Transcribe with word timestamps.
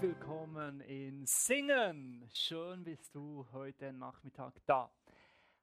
willkommen 0.00 0.80
in 0.82 1.24
Singen. 1.24 2.28
Schön 2.34 2.84
bist 2.84 3.14
du 3.14 3.46
heute 3.52 3.94
Nachmittag 3.94 4.52
da. 4.66 4.90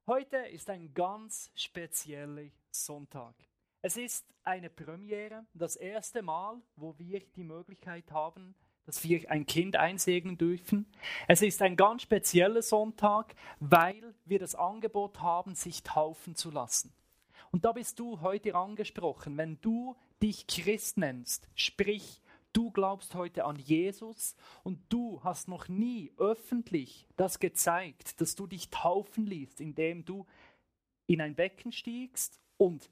Heute 0.07 0.37
ist 0.37 0.69
ein 0.71 0.91
ganz 0.93 1.51
spezieller 1.55 2.49
Sonntag. 2.71 3.35
Es 3.83 3.95
ist 3.95 4.25
eine 4.43 4.71
Premiere, 4.71 5.45
das 5.53 5.75
erste 5.75 6.23
Mal, 6.23 6.59
wo 6.75 6.97
wir 6.97 7.19
die 7.35 7.43
Möglichkeit 7.43 8.11
haben, 8.11 8.55
dass 8.85 9.03
wir 9.03 9.29
ein 9.29 9.45
Kind 9.45 9.75
einsegnen 9.75 10.37
dürfen. 10.37 10.91
Es 11.27 11.43
ist 11.43 11.61
ein 11.61 11.75
ganz 11.75 12.01
spezieller 12.01 12.63
Sonntag, 12.63 13.35
weil 13.59 14.15
wir 14.25 14.39
das 14.39 14.55
Angebot 14.55 15.21
haben, 15.21 15.53
sich 15.53 15.83
taufen 15.83 16.35
zu 16.35 16.49
lassen. 16.49 16.91
Und 17.51 17.65
da 17.65 17.71
bist 17.71 17.99
du 17.99 18.21
heute 18.21 18.55
angesprochen. 18.55 19.37
Wenn 19.37 19.61
du 19.61 19.95
dich 20.23 20.47
Christ 20.47 20.97
nennst, 20.97 21.47
sprich, 21.53 22.22
du 22.53 22.71
glaubst 22.71 23.15
heute 23.15 23.45
an 23.45 23.57
Jesus 23.57 24.35
und 24.63 24.79
du 24.89 25.21
hast 25.23 25.47
noch 25.47 25.67
nie 25.67 26.11
öffentlich 26.17 27.07
das 27.17 27.39
gezeigt, 27.39 28.21
dass 28.21 28.35
du 28.35 28.47
dich 28.47 28.69
taufen 28.69 29.25
ließt, 29.25 29.59
indem 29.59 30.05
du 30.05 30.25
in 31.07 31.19
ein 31.19 31.35
Becken 31.35 31.71
stiegst 31.71 32.39
und 32.57 32.89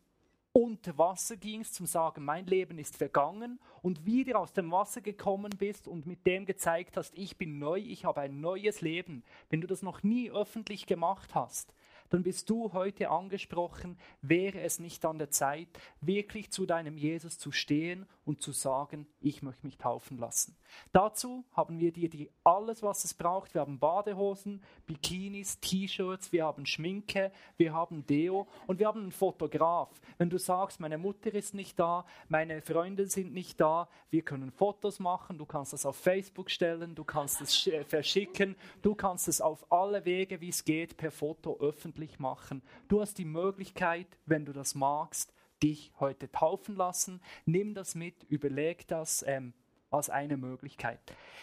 unter 0.54 0.98
Wasser 0.98 1.38
gingst, 1.38 1.76
zum 1.76 1.86
Sagen, 1.86 2.26
mein 2.26 2.46
Leben 2.46 2.78
ist 2.78 2.98
vergangen 2.98 3.60
und 3.82 4.06
wieder 4.06 4.38
aus 4.38 4.52
dem 4.52 4.70
Wasser 4.72 5.00
gekommen 5.00 5.52
bist 5.58 5.88
und 5.88 6.06
mit 6.06 6.26
dem 6.26 6.46
gezeigt 6.46 6.98
hast, 6.98 7.18
ich 7.18 7.38
bin 7.38 7.58
neu, 7.58 7.80
ich 7.80 8.04
habe 8.04 8.22
ein 8.22 8.42
neues 8.42 8.82
Leben. 8.82 9.24
Wenn 9.50 9.62
du 9.62 9.68
das 9.68 9.82
noch 9.82 10.04
nie 10.04 10.30
öffentlich 10.30 10.88
gemacht 10.88 11.36
hast, 11.36 11.74
dann 12.12 12.24
bist 12.24 12.50
du 12.50 12.74
heute 12.74 13.10
angesprochen, 13.10 13.98
wäre 14.22 14.60
es 14.60 14.80
nicht 14.80 15.06
an 15.06 15.18
der 15.18 15.32
Zeit, 15.32 15.70
wirklich 16.02 16.52
zu 16.52 16.66
deinem 16.66 16.98
Jesus 16.98 17.40
zu 17.40 17.52
stehen 17.52 18.06
und 18.26 18.42
zu 18.42 18.52
sagen, 18.52 19.08
ich 19.22 19.42
möchte 19.42 19.66
mich 19.66 19.78
taufen 19.78 20.18
lassen. 20.18 20.58
Dazu 20.92 21.46
haben 21.54 21.80
wir 21.80 21.92
dir 21.92 22.10
die, 22.10 22.30
alles, 22.44 22.84
was 22.84 23.06
es 23.06 23.14
braucht. 23.14 23.54
Wir 23.54 23.62
haben 23.62 23.80
Badehosen, 23.80 24.62
Bikinis, 24.86 25.60
T-Shirts, 25.62 26.34
wir 26.34 26.46
haben 26.46 26.66
Schminke, 26.66 27.32
wir 27.58 27.74
haben 27.74 28.06
Deo 28.06 28.48
und 28.68 28.80
wir 28.80 28.88
haben 28.88 29.02
einen 29.02 29.12
Fotograf. 29.12 29.90
Wenn 30.18 30.30
du 30.30 30.38
sagst, 30.38 30.82
meine 30.82 30.98
Mutter 30.98 31.34
ist 31.34 31.54
nicht 31.54 31.80
da, 31.80 32.06
meine 32.28 32.62
Freunde 32.62 33.08
sind 33.08 33.34
nicht 33.34 33.60
da, 33.60 33.88
wir 34.10 34.22
können 34.22 34.52
Fotos 34.52 35.00
machen, 35.00 35.38
du 35.38 35.46
kannst 35.46 35.72
das 35.72 35.86
auf 35.86 35.96
Facebook 35.96 36.52
stellen, 36.52 36.94
du 36.94 37.06
kannst 37.06 37.40
es 37.40 37.70
verschicken, 37.88 38.58
du 38.82 38.96
kannst 38.96 39.30
es 39.30 39.40
auf 39.40 39.72
alle 39.72 40.04
Wege, 40.04 40.42
wie 40.42 40.50
es 40.50 40.66
geht, 40.66 40.98
per 40.98 41.12
Foto 41.12 41.58
öffentlich 41.60 42.01
machen. 42.20 42.62
Du 42.88 43.02
hast 43.02 43.18
die 43.18 43.26
Möglichkeit, 43.26 44.08
wenn 44.26 44.46
du 44.46 44.54
das 44.54 44.76
magst, 44.76 45.34
dich 45.62 45.92
heute 46.00 46.32
taufen 46.32 46.76
lassen. 46.76 47.22
Nimm 47.46 47.74
das 47.74 47.96
mit, 47.96 48.24
überleg 48.24 48.88
das 48.88 49.24
ähm, 49.28 49.54
als 49.90 50.10
eine 50.10 50.38
Möglichkeit. 50.38 51.00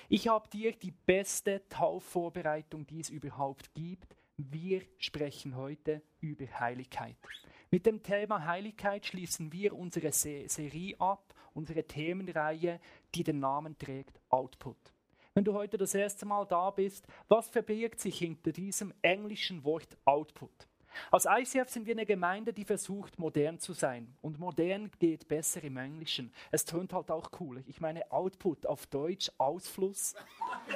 Ich 0.09 0.29
habe 0.29 0.49
dir 0.49 0.73
die 0.73 0.91
beste 0.91 1.63
Taufvorbereitung, 1.69 2.87
die 2.87 3.01
es 3.01 3.11
überhaupt 3.11 3.73
gibt. 3.75 4.17
Wir 4.37 4.83
sprechen 4.99 5.57
heute 5.57 6.03
über 6.21 6.47
Heiligkeit. 6.59 7.17
Mit 7.71 7.87
dem 7.87 8.03
Thema 8.03 8.47
Heiligkeit 8.47 9.05
schließen 9.05 9.53
wir 9.53 9.77
unsere 9.77 10.13
Serie 10.13 10.99
ab, 10.99 11.35
unsere 11.53 11.85
Themenreihe, 11.85 12.81
die 13.15 13.25
den 13.25 13.41
Namen 13.41 13.77
trägt 13.77 14.21
Output. 14.31 14.79
Wenn 15.39 15.45
du 15.45 15.55
heute 15.55 15.79
das 15.79 15.95
erste 15.95 16.27
Mal 16.27 16.45
da 16.47 16.69
bist, 16.69 17.07
was 17.29 17.49
verbirgt 17.49 18.01
sich 18.01 18.19
hinter 18.19 18.51
diesem 18.51 18.93
englischen 19.03 19.63
Wort 19.63 19.97
Output? 20.05 20.51
Als 21.13 21.27
ICF 21.31 21.69
sind 21.69 21.87
wir 21.87 21.95
eine 21.95 22.07
Gemeinde, 22.07 22.53
die 22.53 22.65
versucht, 22.65 23.21
modern 23.21 23.61
zu 23.61 23.73
sein. 23.73 24.13
Und 24.21 24.41
modern 24.41 24.91
geht 24.99 25.29
besser 25.29 25.63
im 25.63 25.77
Englischen. 25.77 26.33
Es 26.51 26.65
tönt 26.65 26.93
halt 26.93 27.13
auch 27.13 27.31
cool. 27.39 27.63
Ich 27.69 27.81
meine, 27.81 28.11
Output 28.11 28.67
auf 28.67 28.89
Deutsch, 28.89 29.31
Ausfluss 29.39 30.17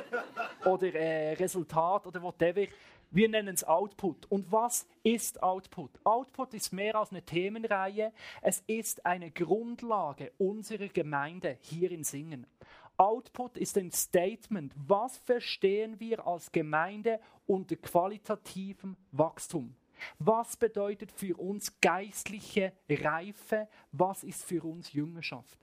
oder 0.65 0.94
äh, 0.94 1.33
Resultat 1.33 2.06
oder 2.06 2.23
whatever. 2.23 2.69
Wir 3.11 3.29
nennen 3.29 3.55
es 3.55 3.65
Output. 3.65 4.25
Und 4.31 4.53
was 4.53 4.87
ist 5.03 5.43
Output? 5.43 5.91
Output 6.05 6.55
ist 6.55 6.73
mehr 6.73 6.94
als 6.94 7.11
eine 7.11 7.23
Themenreihe. 7.23 8.12
Es 8.41 8.62
ist 8.69 9.05
eine 9.05 9.33
Grundlage 9.33 10.31
unserer 10.39 10.87
Gemeinde 10.87 11.59
hier 11.61 11.91
in 11.91 12.05
Singen. 12.05 12.47
Output 13.03 13.59
ist 13.59 13.77
ein 13.79 13.91
Statement. 13.91 14.73
Was 14.77 15.17
verstehen 15.19 15.99
wir 15.99 16.25
als 16.25 16.53
Gemeinde 16.53 17.19
unter 17.49 17.75
qualitativem 17.75 18.97
Wachstum? 19.11 19.75
Was 20.21 20.57
bedeutet 20.57 21.11
für 21.11 21.37
uns 21.37 21.81
geistliche 21.81 22.73
Reife? 22.89 23.67
Was 23.91 24.23
ist 24.23 24.45
für 24.45 24.62
uns 24.62 24.93
Jüngerschaft? 24.93 25.59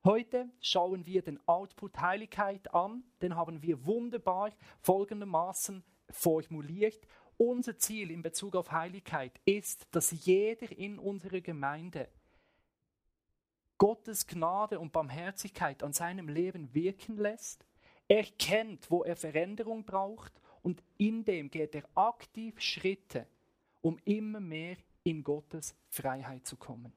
Heute 0.03 0.49
schauen 0.61 1.05
wir 1.05 1.21
den 1.23 1.39
Output 1.47 1.99
Heiligkeit 1.99 2.73
an, 2.73 3.03
den 3.21 3.35
haben 3.35 3.61
wir 3.63 3.85
wunderbar 3.85 4.51
folgendermaßen 4.81 5.83
formuliert. 6.11 7.07
Unser 7.37 7.77
Ziel 7.77 8.11
in 8.11 8.21
Bezug 8.21 8.55
auf 8.55 8.71
Heiligkeit 8.71 9.41
ist, 9.45 9.87
dass 9.91 10.25
jeder 10.25 10.71
in 10.71 10.99
unserer 10.99 11.41
Gemeinde 11.41 12.07
Gottes 13.77 14.27
Gnade 14.27 14.79
und 14.79 14.91
Barmherzigkeit 14.91 15.83
an 15.83 15.93
seinem 15.93 16.29
Leben 16.29 16.73
wirken 16.73 17.17
lässt. 17.17 17.65
Er 18.07 18.23
kennt, 18.23 18.89
wo 18.89 19.03
er 19.03 19.15
Veränderung 19.15 19.83
braucht 19.83 20.33
und 20.61 20.81
in 20.97 21.25
dem 21.25 21.49
geht 21.49 21.75
er 21.75 21.83
aktiv 21.95 22.59
Schritte, 22.59 23.27
um 23.81 23.97
immer 24.05 24.39
mehr 24.39 24.77
in 25.03 25.23
Gottes 25.23 25.75
Freiheit 25.89 26.45
zu 26.45 26.55
kommen. 26.55 26.93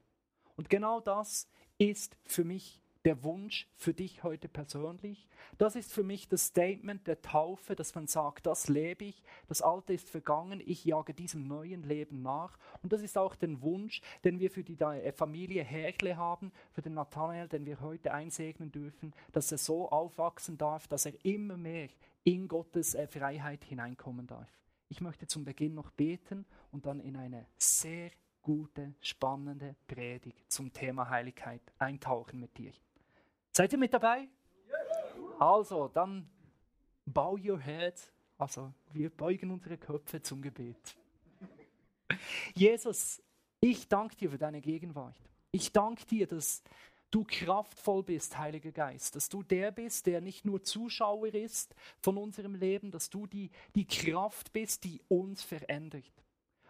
Und 0.55 0.69
genau 0.69 0.99
das 0.99 1.47
ist 1.77 2.17
für 2.25 2.43
mich 2.43 2.81
der 3.05 3.23
Wunsch 3.23 3.67
für 3.75 3.93
dich 3.93 4.23
heute 4.23 4.49
persönlich. 4.49 5.29
Das 5.57 5.75
ist 5.75 5.93
für 5.93 6.03
mich 6.03 6.27
das 6.27 6.47
Statement 6.47 7.07
der 7.07 7.21
Taufe, 7.21 7.75
dass 7.75 7.95
man 7.95 8.07
sagt, 8.07 8.45
das 8.45 8.67
lebe 8.67 9.05
ich, 9.05 9.23
das 9.47 9.61
Alte 9.61 9.93
ist 9.93 10.09
vergangen, 10.09 10.61
ich 10.65 10.83
jage 10.83 11.13
diesem 11.13 11.47
neuen 11.47 11.83
Leben 11.83 12.21
nach. 12.21 12.57
Und 12.83 12.91
das 12.91 13.01
ist 13.01 13.17
auch 13.17 13.35
der 13.35 13.61
Wunsch, 13.61 14.01
den 14.23 14.39
wir 14.39 14.51
für 14.51 14.63
die 14.63 14.79
äh, 14.79 15.11
Familie 15.13 15.63
Herkle 15.63 16.17
haben, 16.17 16.51
für 16.73 16.81
den 16.81 16.93
Nathanael, 16.93 17.47
den 17.47 17.65
wir 17.65 17.79
heute 17.79 18.13
einsegnen 18.13 18.71
dürfen, 18.71 19.13
dass 19.31 19.51
er 19.51 19.57
so 19.57 19.89
aufwachsen 19.89 20.57
darf, 20.57 20.87
dass 20.87 21.05
er 21.05 21.13
immer 21.23 21.57
mehr 21.57 21.89
in 22.23 22.47
Gottes 22.47 22.95
äh, 22.95 23.07
Freiheit 23.07 23.63
hineinkommen 23.63 24.27
darf. 24.27 24.49
Ich 24.89 25.01
möchte 25.01 25.27
zum 25.27 25.45
Beginn 25.45 25.75
noch 25.75 25.91
beten 25.91 26.45
und 26.71 26.85
dann 26.85 26.99
in 26.99 27.15
eine 27.15 27.45
sehr 27.57 28.11
gute, 28.41 28.95
spannende 29.01 29.75
Predigt 29.87 30.51
zum 30.51 30.73
Thema 30.73 31.09
Heiligkeit 31.09 31.61
eintauchen 31.77 32.39
mit 32.39 32.57
dir. 32.57 32.71
Seid 33.51 33.73
ihr 33.73 33.79
mit 33.79 33.93
dabei? 33.93 34.27
Also, 35.39 35.87
dann 35.87 36.29
bow 37.05 37.37
your 37.37 37.59
head. 37.59 37.95
Also, 38.37 38.73
wir 38.93 39.09
beugen 39.09 39.51
unsere 39.51 39.77
Köpfe 39.77 40.21
zum 40.21 40.41
Gebet. 40.41 40.97
Jesus, 42.53 43.21
ich 43.59 43.87
danke 43.87 44.15
dir 44.15 44.31
für 44.31 44.37
deine 44.37 44.61
Gegenwart. 44.61 45.17
Ich 45.51 45.71
danke 45.71 46.05
dir, 46.05 46.27
dass 46.27 46.63
du 47.11 47.23
kraftvoll 47.23 48.03
bist, 48.03 48.37
Heiliger 48.37 48.71
Geist, 48.71 49.15
dass 49.15 49.29
du 49.29 49.43
der 49.43 49.71
bist, 49.71 50.05
der 50.05 50.21
nicht 50.21 50.45
nur 50.45 50.63
Zuschauer 50.63 51.33
ist 51.33 51.75
von 52.01 52.17
unserem 52.17 52.55
Leben, 52.55 52.91
dass 52.91 53.09
du 53.09 53.25
die, 53.27 53.49
die 53.75 53.85
Kraft 53.85 54.53
bist, 54.53 54.83
die 54.83 55.01
uns 55.07 55.41
verändert. 55.41 56.11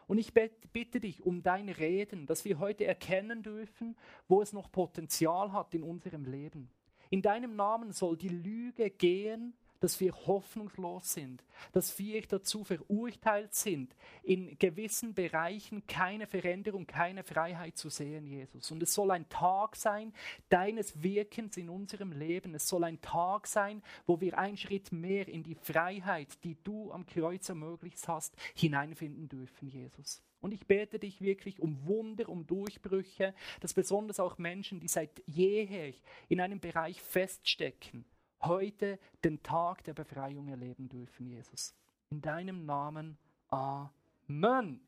Und 0.10 0.18
ich 0.18 0.34
bitte 0.34 1.00
dich 1.00 1.24
um 1.24 1.44
dein 1.44 1.70
Reden, 1.70 2.26
dass 2.26 2.44
wir 2.44 2.58
heute 2.58 2.84
erkennen 2.84 3.44
dürfen, 3.44 3.96
wo 4.28 4.42
es 4.42 4.54
noch 4.54 4.72
Potenzial 4.72 5.54
hat 5.54 5.76
in 5.76 5.84
unserem 5.84 6.26
Leben. 6.26 6.72
In 7.12 7.22
deinem 7.22 7.56
Namen 7.56 7.92
soll 7.92 8.18
die 8.18 8.30
Lüge 8.30 8.90
gehen, 8.90 9.54
dass 9.80 10.00
wir 10.00 10.14
hoffnungslos 10.14 11.14
sind, 11.14 11.44
dass 11.72 11.98
wir 12.00 12.22
dazu 12.22 12.64
verurteilt 12.64 13.54
sind, 13.54 13.96
in 14.24 14.58
gewissen 14.60 15.14
Bereichen 15.14 15.86
keine 15.88 16.28
Veränderung, 16.28 16.86
keine 16.86 17.24
Freiheit 17.24 17.78
zu 17.78 17.90
sehen, 17.90 18.26
Jesus. 18.26 18.72
Und 18.72 18.84
es 18.84 18.94
soll 18.94 19.12
ein 19.12 19.28
Tag 19.30 19.76
sein 19.76 20.14
deines 20.50 21.02
Wirkens 21.02 21.58
in 21.58 21.70
unserem 21.70 22.12
Leben. 22.12 22.56
Es 22.56 22.68
soll 22.68 22.84
ein 22.84 23.02
Tag 23.02 23.48
sein, 23.48 23.82
wo 24.06 24.20
wir 24.20 24.38
einen 24.38 24.58
Schritt 24.58 24.92
mehr 24.92 25.28
in 25.28 25.44
die 25.44 25.56
Freiheit, 25.56 26.44
die 26.44 26.58
du 26.64 26.92
am 26.92 27.06
Kreuz 27.06 27.48
ermöglicht 27.50 28.08
hast, 28.08 28.36
hineinfinden 28.56 29.30
dürfen, 29.30 29.70
Jesus. 29.70 30.22
Und 30.42 30.54
ich 30.54 30.66
bete 30.68 31.00
dich 31.00 31.22
wirklich 31.22 31.60
um 31.60 31.86
Wunder, 31.86 32.30
um 32.30 32.48
Durchbrüche, 32.48 33.34
dass 33.60 33.74
besonders 33.74 34.20
auch 34.20 34.38
Menschen, 34.38 34.80
die 34.80 34.88
seit 34.88 35.22
jeher 35.26 35.94
in 36.30 36.40
einem 36.40 36.60
Bereich 36.60 37.02
feststecken, 37.02 38.06
heute 38.42 39.00
den 39.24 39.42
Tag 39.44 39.84
der 39.84 39.94
Befreiung 39.94 40.48
erleben 40.48 40.90
dürfen, 40.90 41.28
Jesus. 41.28 41.74
In 42.10 42.22
deinem 42.22 42.66
Namen. 42.66 43.18
Amen. 43.50 44.82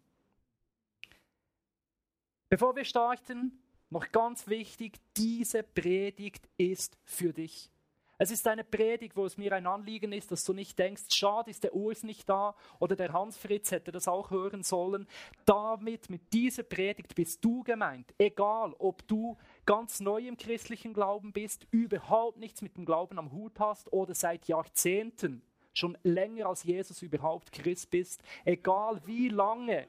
Bevor 2.50 2.75
wir 2.75 2.86
starten, 2.86 3.59
noch 3.89 4.12
ganz 4.12 4.48
wichtig, 4.48 5.00
diese 5.15 5.63
Predigt 5.63 6.48
ist 6.57 6.98
für 7.03 7.33
dich. 7.33 7.69
Es 8.18 8.30
ist 8.30 8.48
eine 8.48 8.63
Predigt, 8.63 9.15
wo 9.15 9.25
es 9.25 9.36
mir 9.36 9.51
ein 9.53 9.65
Anliegen 9.65 10.13
ist, 10.13 10.31
dass 10.31 10.45
du 10.45 10.53
nicht 10.53 10.77
denkst, 10.77 11.06
schade 11.09 11.50
ist 11.50 11.63
der 11.63 11.74
Urs 11.74 12.03
nicht 12.03 12.30
da 12.30 12.56
oder 12.77 12.95
der 12.95 13.13
Hans 13.13 13.36
Fritz 13.36 13.71
hätte 13.71 13.92
das 13.92 14.07
auch 14.07 14.30
hören 14.30 14.62
sollen. 14.62 15.07
Damit, 15.45 16.07
mit 16.09 16.31
dieser 16.31 16.62
Predigt 16.62 17.15
bist 17.15 17.44
du 17.44 17.63
gemeint. 17.63 18.13
Egal, 18.19 18.75
ob 18.77 19.07
du 19.07 19.38
ganz 19.66 20.00
neu 20.00 20.28
im 20.28 20.38
christlichen 20.38 20.94
Glauben 20.94 21.34
bist, 21.34 21.68
überhaupt 21.72 22.38
nichts 22.38 22.62
mit 22.62 22.78
dem 22.78 22.86
Glauben 22.86 23.19
am 23.19 23.31
Hut 23.31 23.60
hast 23.60 23.92
oder 23.94 24.13
seit 24.13 24.48
Jahrzehnten 24.48 25.42
schon 25.74 25.98
länger 26.04 26.48
als 26.48 26.63
Jesus 26.63 27.02
überhaupt 27.02 27.52
Christ 27.52 27.90
bist, 27.92 28.22
egal 28.46 29.02
wie 29.06 29.30
lange, 29.30 29.88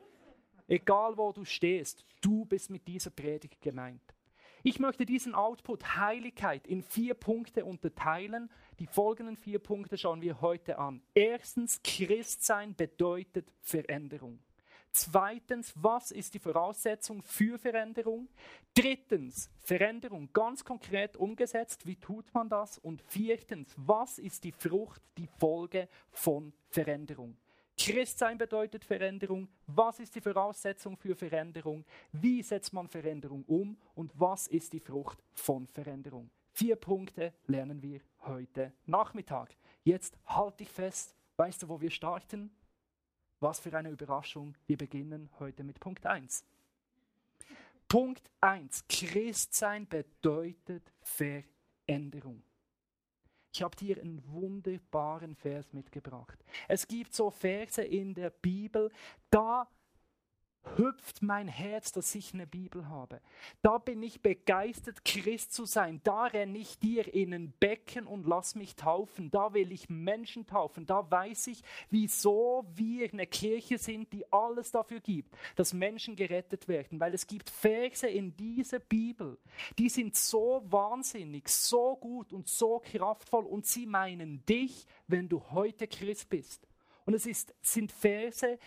egal 0.69 1.17
wo 1.17 1.33
du 1.33 1.45
stehst, 1.45 2.05
du 2.21 2.45
bist 2.45 2.71
mit 2.71 2.87
dieser 2.87 3.11
Predigt 3.11 3.61
gemeint. 3.61 4.03
Ich 4.65 4.79
möchte 4.79 5.05
diesen 5.05 5.35
Output 5.35 5.97
Heiligkeit 5.97 6.69
in 6.69 6.85
vier 6.85 7.15
Punkte 7.15 7.65
unterteilen. 7.65 8.49
Die 8.79 8.87
folgenden 8.87 9.37
vier 9.37 9.59
Punkte 9.59 9.99
schauen 9.99 10.23
wir 10.23 10.41
heute 10.41 10.79
an. 10.79 11.03
Erstens, 11.15 11.81
Christsein 11.83 12.77
bedeutet 12.77 13.53
Veränderung. 13.61 14.39
Zweitens, 14.95 15.73
was 15.75 16.11
ist 16.11 16.35
die 16.35 16.39
Voraussetzung 16.39 17.23
für 17.23 17.59
Veränderung? 17.59 18.29
Drittens, 18.75 19.51
Veränderung 19.59 20.31
ganz 20.35 20.65
konkret 20.65 21.17
umgesetzt. 21.17 21.87
Wie 21.87 21.97
tut 21.97 22.33
man 22.35 22.51
das? 22.51 22.77
Und 22.77 23.01
viertens, 23.01 23.75
was 23.79 24.19
ist 24.19 24.45
die 24.45 24.53
Frucht, 24.53 25.01
die 25.17 25.29
Folge 25.39 25.89
von 26.11 26.53
Veränderung? 26.69 27.39
Christsein 27.79 28.37
bedeutet 28.37 28.85
Veränderung. 28.85 29.49
Was 29.67 29.99
ist 29.99 30.15
die 30.15 30.21
Voraussetzung 30.21 30.99
für 30.99 31.17
Veränderung? 31.17 31.87
Wie 32.13 32.43
setzt 32.43 32.75
man 32.75 32.87
Veränderung 32.87 33.45
um? 33.47 33.79
Und 33.95 34.13
was 34.15 34.47
ist 34.47 34.75
die 34.75 34.81
Frucht 34.81 35.25
von 35.33 35.67
Veränderung? 35.69 36.31
Vier 36.53 36.77
Punkte 36.77 37.33
lernen 37.47 37.83
wir 37.83 38.03
heute 38.27 38.75
Nachmittag. 38.85 39.57
Jetzt 39.85 40.19
halt 40.27 40.61
dich 40.61 40.69
fest. 40.69 41.17
Weißt 41.37 41.63
du, 41.63 41.71
wo 41.71 41.81
wir 41.81 41.91
starten? 41.91 42.55
Was 43.43 43.59
für 43.59 43.77
eine 43.77 43.91
Überraschung. 43.91 44.55
Wir 44.69 44.77
beginnen 44.77 45.29
heute 45.41 45.65
mit 45.65 45.81
Punkt 45.81 46.07
1. 46.07 46.45
Punkt 47.89 48.31
1. 48.41 48.85
Christsein 48.89 49.89
bedeutet 49.89 50.93
Veränderung. 51.01 52.45
Ich 53.53 53.61
habe 53.65 53.75
dir 53.75 54.01
einen 54.01 54.23
wunderbaren 54.29 55.35
Vers 55.35 55.73
mitgebracht. 55.73 56.39
Es 56.69 56.87
gibt 56.87 57.15
so 57.15 57.31
Verse 57.31 57.83
in 57.83 58.15
der 58.15 58.31
Bibel, 58.31 58.93
da 59.29 59.69
hüpft 60.77 61.23
mein 61.23 61.49
Herz, 61.49 61.93
dass 61.93 62.15
ich 62.15 62.33
eine 62.35 62.47
Bibel 62.47 62.89
habe. 62.89 63.21
Da 63.63 63.79
bin 63.79 64.03
ich 64.03 64.23
begeistert, 64.23 65.05
Christ 65.05 65.53
zu 65.53 65.65
sein. 65.65 66.01
Da 66.05 66.27
renne 66.27 66.59
ich 66.59 66.79
dir 66.79 67.13
in 67.13 67.35
ein 67.35 67.53
Becken 67.59 68.07
und 68.07 68.27
lass 68.27 68.55
mich 68.55 68.77
taufen. 68.77 69.31
Da 69.31 69.55
will 69.55 69.73
ich 69.73 69.91
Menschen 69.91 70.47
taufen. 70.47 70.87
Da 70.87 71.11
weiß 71.11 71.49
ich, 71.49 71.63
wieso 71.91 72.65
wir 72.75 73.13
eine 73.13 73.27
Kirche 73.27 73.79
sind, 73.79 74.13
die 74.13 74.31
alles 74.33 74.71
dafür 74.71 75.01
gibt, 75.01 75.35
dass 75.57 75.73
Menschen 75.73 76.17
gerettet 76.17 76.69
werden. 76.69 77.01
Weil 77.01 77.15
es 77.15 77.27
gibt 77.27 77.51
Verse 77.51 78.07
in 78.07 78.37
dieser 78.37 78.79
Bibel, 78.79 79.39
die 79.79 79.89
sind 79.89 80.17
so 80.17 80.63
wahnsinnig, 80.67 81.49
so 81.49 81.97
gut 81.97 82.33
und 82.33 82.49
so 82.49 82.81
kraftvoll 82.81 83.45
und 83.45 83.67
sie 83.67 83.87
meinen 83.87 84.45
dich, 84.47 84.87
wenn 85.07 85.29
du 85.29 85.43
heute 85.51 85.87
Christ 85.87 86.29
bist. 86.31 86.67
Und 87.05 87.15
es 87.15 87.27
ist, 87.27 87.53
sind 87.63 87.91
Verse, 87.91 88.59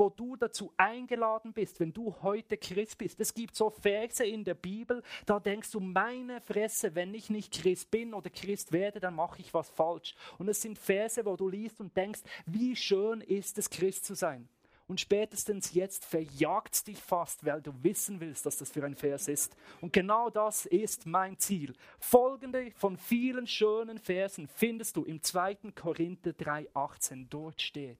wo 0.00 0.08
du 0.08 0.34
dazu 0.34 0.72
eingeladen 0.78 1.52
bist, 1.52 1.78
wenn 1.78 1.92
du 1.92 2.16
heute 2.22 2.56
Christ 2.56 2.96
bist. 2.96 3.20
Es 3.20 3.34
gibt 3.34 3.54
so 3.54 3.68
Verse 3.68 4.24
in 4.24 4.44
der 4.44 4.54
Bibel, 4.54 5.02
da 5.26 5.38
denkst 5.38 5.70
du, 5.72 5.78
meine 5.78 6.40
Fresse, 6.40 6.94
wenn 6.94 7.12
ich 7.12 7.28
nicht 7.28 7.52
Christ 7.52 7.90
bin 7.90 8.14
oder 8.14 8.30
Christ 8.30 8.72
werde, 8.72 8.98
dann 8.98 9.14
mache 9.14 9.40
ich 9.40 9.52
was 9.52 9.68
falsch. 9.68 10.14
Und 10.38 10.48
es 10.48 10.62
sind 10.62 10.78
Verse, 10.78 11.22
wo 11.26 11.36
du 11.36 11.48
liest 11.48 11.80
und 11.80 11.94
denkst, 11.94 12.22
wie 12.46 12.74
schön 12.74 13.20
ist 13.20 13.58
es, 13.58 13.68
Christ 13.68 14.06
zu 14.06 14.14
sein. 14.14 14.48
Und 14.88 15.00
spätestens 15.00 15.74
jetzt 15.74 16.04
verjagt 16.06 16.88
dich 16.88 16.98
fast, 16.98 17.44
weil 17.44 17.60
du 17.60 17.72
wissen 17.84 18.20
willst, 18.20 18.46
dass 18.46 18.56
das 18.56 18.72
für 18.72 18.82
ein 18.84 18.96
Vers 18.96 19.28
ist. 19.28 19.54
Und 19.82 19.92
genau 19.92 20.30
das 20.30 20.64
ist 20.64 21.06
mein 21.06 21.38
Ziel. 21.38 21.74
Folgende 22.00 22.72
von 22.72 22.96
vielen 22.96 23.46
schönen 23.46 23.98
Versen 23.98 24.48
findest 24.48 24.96
du 24.96 25.04
im 25.04 25.22
2. 25.22 25.72
Korinther 25.76 26.30
3,18. 26.30 27.26
Dort 27.28 27.62
steht, 27.62 27.98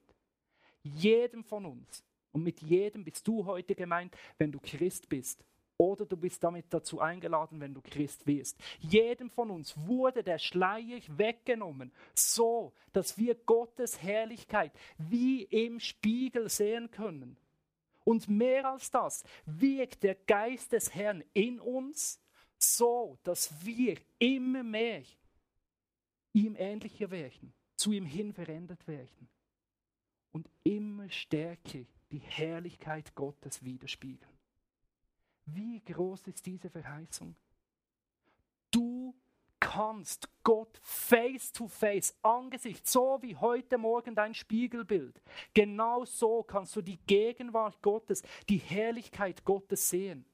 jedem 0.83 1.45
von 1.45 1.67
uns. 1.67 2.05
Und 2.33 2.43
mit 2.45 2.61
jedem 2.61 3.05
bist 3.05 3.27
du 3.27 3.45
heute 3.45 3.75
gemeint, 3.75 4.17
wenn 4.39 4.53
du 4.53 4.61
Christ 4.61 5.09
bist. 5.09 5.45
Oder 5.77 6.05
du 6.05 6.17
bist 6.17 6.45
damit 6.45 6.67
dazu 6.69 7.01
eingeladen, 7.01 7.59
wenn 7.59 7.73
du 7.73 7.81
Christ 7.81 8.27
wirst. 8.27 8.59
Jedem 8.81 9.31
von 9.31 9.51
uns 9.51 9.75
wurde 9.87 10.23
der 10.23 10.39
Schleier 10.39 11.01
weggenommen, 11.09 11.91
so 12.15 12.75
dass 12.93 13.17
wir 13.17 13.35
Gottes 13.35 14.03
Herrlichkeit 14.03 14.73
wie 14.99 15.45
im 15.45 15.81
Spiegel 15.81 16.51
sehen 16.51 16.91
können. 16.91 17.39
Und 18.05 18.29
mehr 18.29 18.71
als 18.71 18.91
das 18.91 19.25
wirkt 19.47 20.03
der 20.03 20.17
Geist 20.17 20.73
des 20.73 20.95
Herrn 20.95 21.25
in 21.33 21.59
uns, 21.59 22.21
so 22.59 23.19
dass 23.23 23.65
wir 23.65 23.97
immer 24.19 24.63
mehr 24.63 25.03
ihm 26.35 26.57
ähnlicher 26.59 27.11
werden, 27.11 27.55
zu 27.77 27.93
ihm 27.93 28.05
hin 28.05 28.35
verändert 28.35 28.87
werden 28.87 29.31
und 30.33 30.49
immer 30.63 31.09
stärker 31.11 31.81
die 32.11 32.19
Herrlichkeit 32.19 33.15
Gottes 33.15 33.63
widerspiegeln. 33.65 34.39
Wie 35.47 35.81
groß 35.81 36.29
ist 36.29 36.47
diese 36.47 36.71
Verheißung? 36.71 37.35
Du 38.71 39.15
kannst 39.59 40.29
Gott 40.43 40.81
face 40.83 41.53
to 41.53 41.69
face, 41.69 42.15
Angesicht, 42.23 42.89
so 42.89 43.19
wie 43.21 43.37
heute 43.37 43.79
Morgen 43.79 44.15
dein 44.15 44.35
Spiegelbild. 44.35 45.21
Genau 45.55 46.05
so 46.05 46.43
kannst 46.43 46.75
du 46.77 46.83
die 46.83 46.99
Gegenwart 47.07 47.81
Gottes, 47.83 48.23
die 48.49 48.57
Herrlichkeit 48.57 49.45
Gottes 49.45 49.89
sehen. 49.89 50.25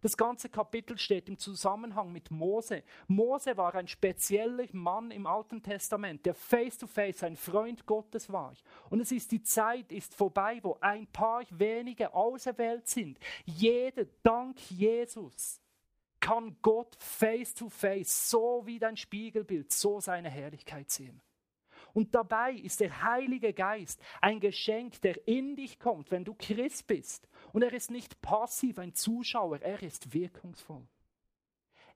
Das 0.00 0.16
ganze 0.16 0.48
Kapitel 0.48 0.96
steht 0.96 1.28
im 1.28 1.38
Zusammenhang 1.38 2.12
mit 2.12 2.30
Mose. 2.30 2.84
Mose 3.08 3.56
war 3.56 3.74
ein 3.74 3.88
spezieller 3.88 4.66
Mann 4.72 5.10
im 5.10 5.26
Alten 5.26 5.62
Testament, 5.62 6.24
der 6.24 6.34
face-to-face 6.34 7.24
ein 7.24 7.36
Freund 7.36 7.84
Gottes 7.84 8.32
war. 8.32 8.54
Und 8.90 9.00
es 9.00 9.10
ist 9.10 9.32
die 9.32 9.42
Zeit 9.42 9.90
ist 9.90 10.14
vorbei, 10.14 10.60
wo 10.62 10.78
ein 10.80 11.06
paar 11.08 11.44
wenige 11.50 12.14
auserwählt 12.14 12.86
sind. 12.86 13.18
Jeder, 13.44 14.04
dank 14.22 14.58
Jesus, 14.70 15.60
kann 16.20 16.56
Gott 16.62 16.96
face-to-face, 16.98 18.30
so 18.30 18.62
wie 18.64 18.78
dein 18.78 18.96
Spiegelbild, 18.96 19.72
so 19.72 20.00
seine 20.00 20.30
Herrlichkeit 20.30 20.90
sehen. 20.90 21.20
Und 21.94 22.14
dabei 22.14 22.52
ist 22.52 22.80
der 22.80 23.02
Heilige 23.02 23.52
Geist 23.52 24.00
ein 24.20 24.40
Geschenk, 24.40 25.00
der 25.00 25.26
in 25.26 25.56
dich 25.56 25.78
kommt, 25.78 26.10
wenn 26.10 26.24
du 26.24 26.34
Christ 26.34 26.86
bist. 26.86 27.28
Und 27.58 27.64
er 27.64 27.72
ist 27.72 27.90
nicht 27.90 28.22
passiv 28.22 28.78
ein 28.78 28.94
Zuschauer, 28.94 29.60
er 29.62 29.82
ist 29.82 30.14
wirkungsvoll. 30.14 30.86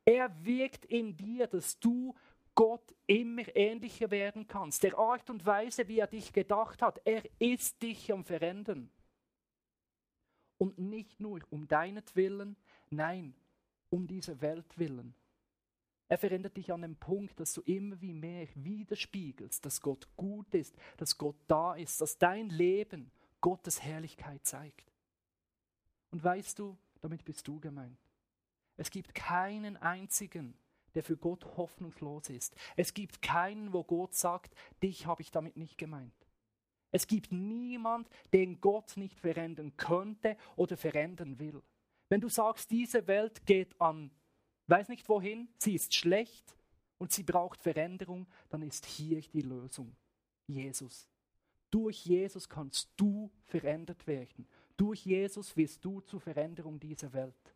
Er 0.04 0.44
wirkt 0.44 0.84
in 0.86 1.16
dir, 1.16 1.46
dass 1.46 1.78
du 1.78 2.16
Gott 2.56 2.92
immer 3.06 3.44
ähnlicher 3.54 4.10
werden 4.10 4.48
kannst. 4.48 4.82
Der 4.82 4.98
Art 4.98 5.30
und 5.30 5.46
Weise, 5.46 5.86
wie 5.86 6.00
er 6.00 6.08
dich 6.08 6.32
gedacht 6.32 6.82
hat, 6.82 7.00
er 7.04 7.22
ist 7.38 7.80
dich 7.80 8.12
am 8.12 8.24
Verändern. 8.24 8.90
Und 10.58 10.78
nicht 10.78 11.20
nur 11.20 11.38
um 11.50 11.68
deinetwillen, 11.68 12.56
nein, 12.90 13.32
um 13.88 14.08
dieser 14.08 14.40
Welt 14.40 14.76
willen. 14.76 15.14
Er 16.08 16.18
verändert 16.18 16.56
dich 16.56 16.72
an 16.72 16.82
dem 16.82 16.96
Punkt, 16.96 17.38
dass 17.38 17.52
du 17.52 17.60
immer 17.60 18.00
wie 18.00 18.14
mehr 18.14 18.48
widerspiegelst, 18.56 19.64
dass 19.64 19.80
Gott 19.80 20.08
gut 20.16 20.52
ist, 20.54 20.74
dass 20.96 21.16
Gott 21.16 21.36
da 21.46 21.74
ist, 21.76 22.00
dass 22.00 22.18
dein 22.18 22.48
Leben 22.48 23.12
Gottes 23.40 23.80
Herrlichkeit 23.80 24.44
zeigt. 24.44 24.91
Und 26.12 26.22
weißt 26.22 26.58
du, 26.58 26.78
damit 27.00 27.24
bist 27.24 27.48
du 27.48 27.58
gemeint. 27.58 27.98
Es 28.76 28.90
gibt 28.90 29.14
keinen 29.14 29.76
einzigen, 29.76 30.54
der 30.94 31.02
für 31.02 31.16
Gott 31.16 31.44
hoffnungslos 31.56 32.28
ist. 32.28 32.54
Es 32.76 32.94
gibt 32.94 33.22
keinen, 33.22 33.72
wo 33.72 33.82
Gott 33.82 34.14
sagt, 34.14 34.54
dich 34.82 35.06
habe 35.06 35.22
ich 35.22 35.30
damit 35.30 35.56
nicht 35.56 35.78
gemeint. 35.78 36.14
Es 36.90 37.06
gibt 37.06 37.32
niemand, 37.32 38.08
den 38.34 38.60
Gott 38.60 38.96
nicht 38.96 39.18
verändern 39.18 39.76
könnte 39.76 40.36
oder 40.56 40.76
verändern 40.76 41.38
will. 41.38 41.62
Wenn 42.10 42.20
du 42.20 42.28
sagst, 42.28 42.70
diese 42.70 43.06
Welt 43.06 43.46
geht 43.46 43.80
an, 43.80 44.10
weiß 44.66 44.88
nicht 44.88 45.08
wohin, 45.08 45.48
sie 45.56 45.74
ist 45.74 45.94
schlecht 45.94 46.54
und 46.98 47.10
sie 47.10 47.22
braucht 47.22 47.62
Veränderung, 47.62 48.26
dann 48.50 48.60
ist 48.60 48.84
hier 48.84 49.22
die 49.22 49.40
Lösung. 49.40 49.96
Jesus. 50.46 51.08
Durch 51.70 52.04
Jesus 52.04 52.50
kannst 52.50 52.90
du 52.98 53.30
verändert 53.46 54.06
werden. 54.06 54.46
Durch 54.82 55.06
Jesus 55.06 55.56
wirst 55.56 55.84
du 55.84 56.00
zur 56.00 56.20
Veränderung 56.20 56.80
dieser 56.80 57.12
Welt. 57.12 57.54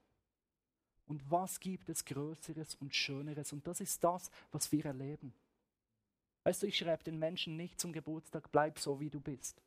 Und 1.09 1.29
was 1.29 1.59
gibt 1.59 1.89
es 1.89 2.05
Größeres 2.05 2.77
und 2.77 2.95
Schöneres? 2.95 3.53
Und 3.53 3.67
das 3.67 3.81
ist 3.81 4.05
das, 4.05 4.31
was 4.53 4.71
wir 4.71 4.85
erleben. 4.85 5.35
Weißt 6.45 6.63
du, 6.63 6.69
ich 6.69 6.79
schreibe 6.79 7.03
den 7.03 7.19
Menschen 7.19 7.57
nicht 7.57 7.81
zum 7.81 7.93
Geburtstag, 7.93 8.53
bleib 8.53 8.79
so 8.79 9.01
wie 9.01 9.11
du 9.11 9.19
bist. 9.19 9.61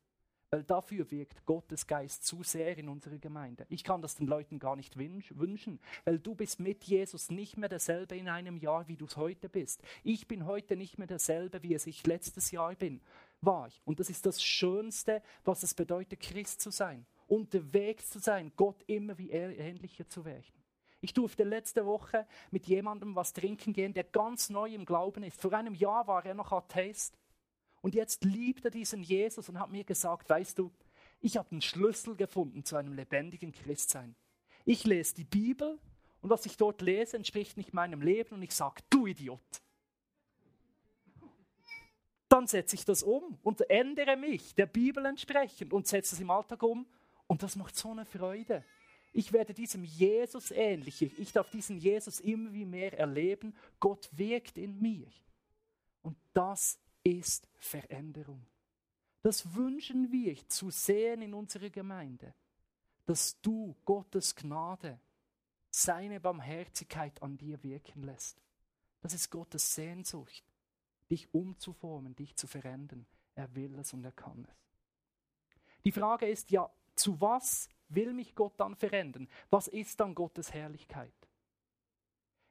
Weil 0.49 0.63
dafür 0.63 1.11
wirkt 1.11 1.45
Gottes 1.45 1.85
Geist 1.85 2.25
zu 2.25 2.43
sehr 2.43 2.77
in 2.77 2.87
unserer 2.87 3.17
Gemeinde. 3.17 3.65
Ich 3.67 3.83
kann 3.83 4.01
das 4.01 4.15
den 4.15 4.27
Leuten 4.27 4.57
gar 4.59 4.77
nicht 4.77 4.97
wünschen, 4.97 5.81
weil 6.05 6.17
du 6.17 6.35
bist 6.35 6.61
mit 6.61 6.85
Jesus 6.85 7.29
nicht 7.29 7.57
mehr 7.57 7.67
derselbe 7.67 8.15
in 8.15 8.29
einem 8.29 8.55
Jahr, 8.55 8.87
wie 8.87 8.95
du 8.95 9.03
es 9.03 9.17
heute 9.17 9.49
bist. 9.49 9.83
Ich 10.05 10.29
bin 10.29 10.45
heute 10.45 10.77
nicht 10.77 10.97
mehr 10.97 11.07
derselbe, 11.07 11.61
wie 11.61 11.73
es 11.73 11.87
ich 11.87 12.07
letztes 12.07 12.51
Jahr 12.51 12.73
bin, 12.75 13.01
war 13.41 13.67
ich. 13.67 13.81
Und 13.83 13.99
das 13.99 14.09
ist 14.09 14.25
das 14.25 14.41
Schönste, 14.41 15.21
was 15.43 15.63
es 15.63 15.73
bedeutet, 15.73 16.21
Christ 16.21 16.61
zu 16.61 16.71
sein. 16.71 17.05
Unterwegs 17.29 18.09
zu 18.09 18.19
sein, 18.19 18.51
Gott 18.55 18.83
immer 18.87 19.17
wie 19.17 19.31
ähnlicher 19.31 20.07
zu 20.07 20.25
werden. 20.25 20.59
Ich 21.01 21.13
durfte 21.13 21.43
letzte 21.43 21.85
Woche 21.85 22.27
mit 22.51 22.67
jemandem 22.67 23.15
was 23.15 23.33
trinken 23.33 23.71
gehen, 23.71 23.93
der 23.93 24.03
ganz 24.03 24.49
neu 24.49 24.73
im 24.73 24.85
Glauben 24.85 25.23
ist. 25.23 25.39
Vor 25.39 25.53
einem 25.53 25.73
Jahr 25.73 26.07
war 26.07 26.25
er 26.25 26.33
noch 26.33 26.51
Atheist. 26.51 27.17
Und 27.81 27.95
jetzt 27.95 28.25
liebt 28.25 28.65
er 28.65 28.71
diesen 28.71 29.03
Jesus 29.03 29.47
und 29.47 29.59
hat 29.59 29.71
mir 29.71 29.85
gesagt, 29.85 30.29
weißt 30.29 30.59
du, 30.59 30.71
ich 31.21 31.37
habe 31.37 31.49
den 31.49 31.61
Schlüssel 31.61 32.15
gefunden 32.15 32.65
zu 32.65 32.75
einem 32.75 32.93
lebendigen 32.93 33.53
Christsein. 33.53 34.15
Ich 34.65 34.83
lese 34.83 35.15
die 35.15 35.23
Bibel 35.23 35.79
und 36.21 36.29
was 36.29 36.45
ich 36.45 36.57
dort 36.57 36.81
lese, 36.81 37.15
entspricht 37.15 37.55
nicht 37.55 37.73
meinem 37.73 38.01
Leben 38.01 38.35
und 38.35 38.41
ich 38.41 38.53
sage, 38.53 38.81
du 38.89 39.07
Idiot. 39.07 39.39
Dann 42.27 42.45
setze 42.45 42.75
ich 42.75 42.85
das 42.85 43.01
um 43.01 43.37
und 43.41 43.61
ändere 43.69 44.17
mich 44.17 44.53
der 44.55 44.67
Bibel 44.67 45.05
entsprechend 45.05 45.73
und 45.73 45.87
setze 45.87 46.15
es 46.15 46.21
im 46.21 46.29
Alltag 46.29 46.61
um 46.61 46.85
und 47.29 47.43
das 47.43 47.55
macht 47.55 47.75
so 47.75 47.91
eine 47.91 48.05
Freude. 48.05 48.65
Ich 49.13 49.31
werde 49.31 49.53
diesem 49.53 49.83
Jesus 49.83 50.49
ähnlicher. 50.49 51.05
Ich 51.17 51.31
darf 51.31 51.47
diesen 51.51 51.77
Jesus 51.77 52.19
immer 52.19 52.51
wie 52.53 52.65
mehr 52.65 52.97
erleben. 52.97 53.55
Gott 53.79 54.09
wirkt 54.11 54.57
in 54.57 54.81
mir. 54.81 55.07
Und 56.01 56.17
das 56.33 56.79
ist 57.03 57.47
Veränderung. 57.57 58.47
Das 59.21 59.53
wünschen 59.53 60.11
wir 60.11 60.35
zu 60.47 60.71
sehen 60.71 61.21
in 61.21 61.35
unserer 61.35 61.69
Gemeinde, 61.69 62.33
dass 63.05 63.39
du 63.41 63.75
Gottes 63.85 64.35
Gnade, 64.35 64.99
seine 65.69 66.19
Barmherzigkeit 66.19 67.21
an 67.21 67.37
dir 67.37 67.61
wirken 67.61 68.01
lässt. 68.01 68.41
Das 69.01 69.13
ist 69.13 69.29
Gottes 69.29 69.75
Sehnsucht, 69.75 70.43
dich 71.11 71.31
umzuformen, 71.31 72.15
dich 72.15 72.35
zu 72.35 72.47
verändern. 72.47 73.05
Er 73.35 73.53
will 73.53 73.77
es 73.77 73.93
und 73.93 74.03
er 74.03 74.13
kann 74.13 74.47
es. 74.49 74.57
Die 75.83 75.91
Frage 75.91 76.27
ist 76.27 76.49
ja, 76.49 76.71
zu 76.99 77.19
was 77.21 77.69
will 77.89 78.13
mich 78.13 78.35
Gott 78.35 78.53
dann 78.57 78.75
verändern? 78.75 79.27
Was 79.49 79.67
ist 79.67 79.99
dann 79.99 80.15
Gottes 80.15 80.53
Herrlichkeit? 80.53 81.13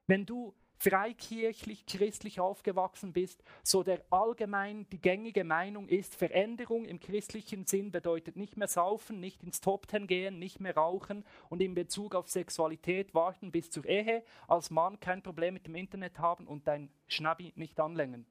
Wenn 0.07 0.27
du 0.27 0.55
freikirchlich, 0.79 1.87
christlich 1.87 2.41
aufgewachsen 2.41 3.13
bist, 3.13 3.43
so 3.63 3.83
der 3.83 4.05
allgemein 4.11 4.89
die 4.91 5.01
gängige 5.01 5.45
Meinung 5.45 5.89
ist, 5.89 6.15
Veränderung 6.15 6.85
im 6.85 7.01
christlichen 7.01 7.67
Sinn 7.67 7.91
bedeutet 7.91 8.37
nicht 8.37 8.57
mehr 8.57 8.69
saufen, 8.69 9.21
nicht 9.21 9.43
ins 9.43 9.61
Top 9.61 9.89
Ten 9.89 10.07
gehen, 10.07 10.39
nicht 10.39 10.61
mehr 10.61 10.77
rauchen 10.77 11.25
und 11.49 11.61
in 11.61 11.75
Bezug 11.75 12.15
auf 12.15 12.29
Sexualität 12.29 13.13
warten 13.13 13.51
bis 13.51 13.71
zur 13.71 13.85
Ehe, 13.87 14.23
als 14.47 14.71
Mann 14.71 15.01
kein 15.01 15.23
Problem 15.23 15.55
mit 15.55 15.67
dem 15.67 15.75
Internet 15.75 16.19
haben 16.21 16.47
und 16.47 16.69
dein 16.69 16.91
Schnabbi 17.09 17.53
nicht 17.57 17.81
anlängen 17.81 18.27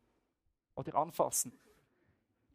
oder 0.75 0.95
anfassen. 0.95 1.51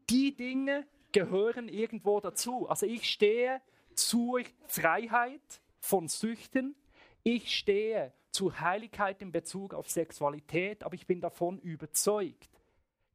Die 0.09 0.35
Dinge 0.35 0.87
gehören 1.13 1.69
irgendwo 1.69 2.21
dazu. 2.21 2.69
Also 2.69 2.87
ich 2.87 3.11
stehe 3.11 3.61
zur 3.95 4.43
Freiheit 4.67 5.61
von 5.81 6.09
Süchten. 6.09 6.75
Ich 7.23 7.57
stehe 7.57 8.13
zur 8.31 8.61
Heiligkeit 8.61 9.21
in 9.23 9.31
Bezug 9.31 9.75
auf 9.75 9.91
Sexualität, 9.91 10.85
aber 10.85 10.95
ich 10.95 11.07
bin 11.07 11.21
davon 11.21 11.59
überzeugt, 11.59 12.49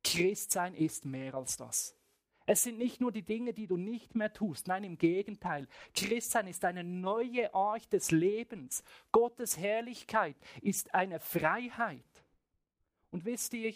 Christsein 0.04 0.74
ist 0.76 1.06
mehr 1.06 1.34
als 1.34 1.58
das. 1.58 1.98
Es 2.50 2.64
sind 2.64 2.78
nicht 2.78 3.02
nur 3.02 3.12
die 3.12 3.24
Dinge, 3.24 3.54
die 3.54 3.68
du 3.68 3.76
nicht 3.76 4.16
mehr 4.16 4.32
tust. 4.32 4.70
Nein, 4.70 4.86
im 4.86 4.98
Gegenteil. 4.98 5.68
Christsein 5.94 6.48
ist 6.48 6.64
eine 6.64 6.86
neue 6.86 7.54
Art 7.54 7.92
des 7.92 8.12
Lebens. 8.12 8.86
Gottes 9.12 9.58
Herrlichkeit 9.58 10.38
ist 10.62 10.96
eine 10.96 11.20
Freiheit. 11.20 12.06
Und 13.12 13.26
wisst 13.26 13.54
ihr, 13.54 13.74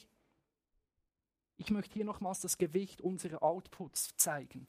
ich 1.62 1.70
möchte 1.70 1.94
hier 1.94 2.06
nochmals 2.06 2.42
das 2.42 2.58
Gewicht 2.58 3.02
unserer 3.02 3.44
Outputs 3.44 4.18
zeigen. 4.18 4.68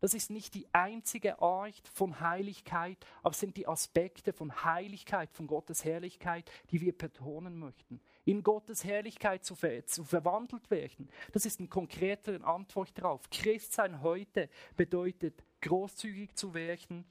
Das 0.00 0.14
ist 0.14 0.30
nicht 0.30 0.54
die 0.54 0.66
einzige 0.74 1.40
Art 1.40 1.88
von 1.92 2.18
Heiligkeit, 2.18 2.98
aber 3.22 3.30
es 3.30 3.38
sind 3.38 3.56
die 3.56 3.68
Aspekte 3.68 4.32
von 4.32 4.64
Heiligkeit, 4.64 5.30
von 5.32 5.46
Gottes 5.46 5.84
Herrlichkeit, 5.84 6.50
die 6.70 6.80
wir 6.80 6.98
betonen 6.98 7.56
möchten. 7.56 8.00
In 8.24 8.42
Gottes 8.42 8.82
Herrlichkeit 8.82 9.44
zu, 9.44 9.54
ver 9.54 9.86
zu 9.86 10.02
verwandelt 10.02 10.72
werden, 10.72 11.08
das 11.30 11.46
ist 11.46 11.60
eine 11.60 11.68
konkrete 11.68 12.44
Antwort 12.44 12.98
darauf. 12.98 13.30
Christsein 13.30 14.02
heute 14.02 14.50
bedeutet, 14.76 15.44
großzügig 15.60 16.34
zu 16.34 16.52
werden, 16.52 17.06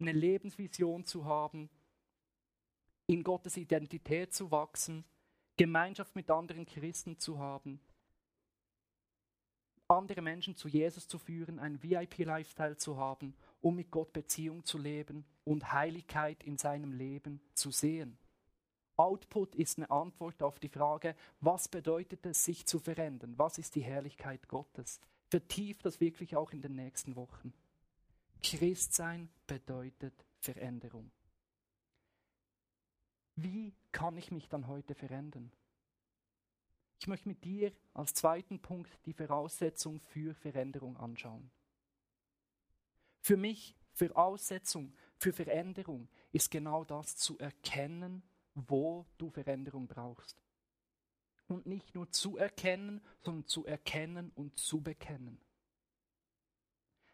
eine 0.00 0.12
Lebensvision 0.12 1.04
zu 1.04 1.24
haben, 1.24 1.70
in 3.06 3.22
Gottes 3.22 3.56
Identität 3.56 4.34
zu 4.34 4.50
wachsen, 4.50 5.04
Gemeinschaft 5.56 6.16
mit 6.16 6.28
anderen 6.30 6.66
Christen 6.66 7.16
zu 7.16 7.38
haben, 7.38 7.80
andere 9.88 10.20
Menschen 10.20 10.54
zu 10.54 10.68
Jesus 10.68 11.08
zu 11.08 11.18
führen, 11.18 11.58
einen 11.58 11.82
VIP-Lifestyle 11.82 12.76
zu 12.76 12.98
haben, 12.98 13.34
um 13.60 13.74
mit 13.74 13.90
Gott 13.90 14.12
Beziehung 14.12 14.64
zu 14.64 14.76
leben 14.76 15.24
und 15.44 15.72
Heiligkeit 15.72 16.42
in 16.44 16.58
seinem 16.58 16.92
Leben 16.92 17.40
zu 17.54 17.70
sehen. 17.70 18.18
Output 18.96 19.54
ist 19.54 19.78
eine 19.78 19.90
Antwort 19.90 20.42
auf 20.42 20.58
die 20.58 20.68
Frage, 20.68 21.14
was 21.40 21.68
bedeutet 21.68 22.26
es, 22.26 22.44
sich 22.44 22.66
zu 22.66 22.78
verändern? 22.80 23.34
Was 23.38 23.56
ist 23.56 23.76
die 23.76 23.82
Herrlichkeit 23.82 24.48
Gottes? 24.48 25.00
Vertieft 25.30 25.86
das 25.86 26.00
wirklich 26.00 26.36
auch 26.36 26.52
in 26.52 26.60
den 26.60 26.74
nächsten 26.74 27.16
Wochen. 27.16 27.54
Christsein 28.42 29.30
bedeutet 29.46 30.14
Veränderung. 30.40 31.10
Wie 33.36 33.72
kann 33.92 34.16
ich 34.16 34.32
mich 34.32 34.48
dann 34.48 34.66
heute 34.66 34.94
verändern? 34.94 35.52
Ich 36.98 37.06
möchte 37.06 37.28
mit 37.28 37.44
dir 37.44 37.72
als 37.94 38.14
zweiten 38.14 38.60
Punkt 38.60 38.98
die 39.06 39.12
Voraussetzung 39.12 40.00
für 40.00 40.34
Veränderung 40.34 40.96
anschauen. 40.96 41.50
Für 43.20 43.36
mich 43.36 43.76
Voraussetzung 43.92 44.92
für 45.16 45.32
Veränderung 45.32 46.08
ist 46.32 46.50
genau 46.50 46.84
das 46.84 47.16
zu 47.16 47.38
erkennen, 47.38 48.22
wo 48.54 49.06
du 49.18 49.30
Veränderung 49.30 49.86
brauchst. 49.86 50.42
Und 51.46 51.66
nicht 51.66 51.94
nur 51.94 52.10
zu 52.10 52.36
erkennen, 52.36 53.00
sondern 53.20 53.46
zu 53.46 53.64
erkennen 53.64 54.30
und 54.34 54.58
zu 54.58 54.80
bekennen. 54.80 55.40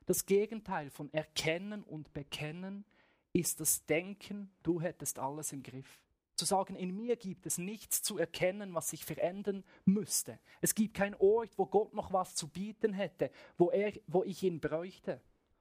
Das 0.06 0.26
Gegenteil 0.26 0.90
von 0.90 1.12
erkennen 1.12 1.82
und 1.82 2.12
bekennen 2.12 2.84
ist 3.32 3.60
das 3.60 3.86
Denken, 3.86 4.50
du 4.62 4.80
hättest 4.80 5.18
alles 5.18 5.52
im 5.52 5.62
Griff. 5.62 6.00
Zu 6.36 6.44
sagen, 6.44 6.74
in 6.74 6.94
mir 6.94 7.16
gibt 7.16 7.46
es 7.46 7.58
nichts 7.58 8.02
zu 8.02 8.18
erkennen, 8.18 8.74
was 8.74 8.90
sich 8.90 9.04
verändern 9.04 9.64
müsste. 9.84 10.38
Es 10.60 10.74
gibt 10.74 10.94
keinen 10.94 11.14
Ort, 11.14 11.56
wo 11.56 11.66
Gott 11.66 11.94
noch 11.94 12.12
was 12.12 12.34
zu 12.34 12.48
bieten 12.48 12.92
hätte, 12.92 13.30
wo, 13.56 13.70
er, 13.70 13.92
wo 14.06 14.24
ich 14.24 14.42
ihn 14.42 14.60
bräuchte. 14.60 15.20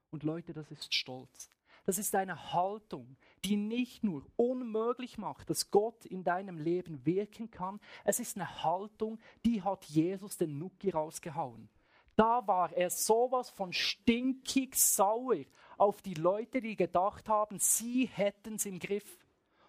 Und 0.09 0.23
Leute, 0.23 0.53
das 0.53 0.71
ist 0.71 0.93
Stolz. 0.93 1.51
Das 1.85 1.97
ist 1.97 2.15
eine 2.15 2.53
Haltung, 2.53 3.17
die 3.43 3.57
nicht 3.57 4.03
nur 4.03 4.25
unmöglich 4.37 5.17
macht, 5.17 5.49
dass 5.49 5.69
Gott 5.69 6.05
in 6.05 6.23
deinem 6.23 6.57
Leben 6.57 7.05
wirken 7.05 7.51
kann. 7.51 7.79
Es 8.05 8.19
ist 8.19 8.37
eine 8.37 8.63
Haltung, 8.63 9.19
die 9.45 9.61
hat 9.61 9.83
Jesus 9.85 10.37
den 10.37 10.57
Nuki 10.57 10.91
rausgehauen. 10.91 11.69
Da 12.15 12.47
war 12.47 12.71
er 12.71 12.89
sowas 12.89 13.49
von 13.49 13.73
stinkig 13.73 14.75
sauer 14.75 15.43
auf 15.77 16.01
die 16.01 16.13
Leute, 16.13 16.61
die 16.61 16.75
gedacht 16.75 17.27
haben, 17.27 17.57
sie 17.59 18.05
hätten 18.05 18.55
es 18.55 18.65
im 18.65 18.79
Griff. 18.79 19.22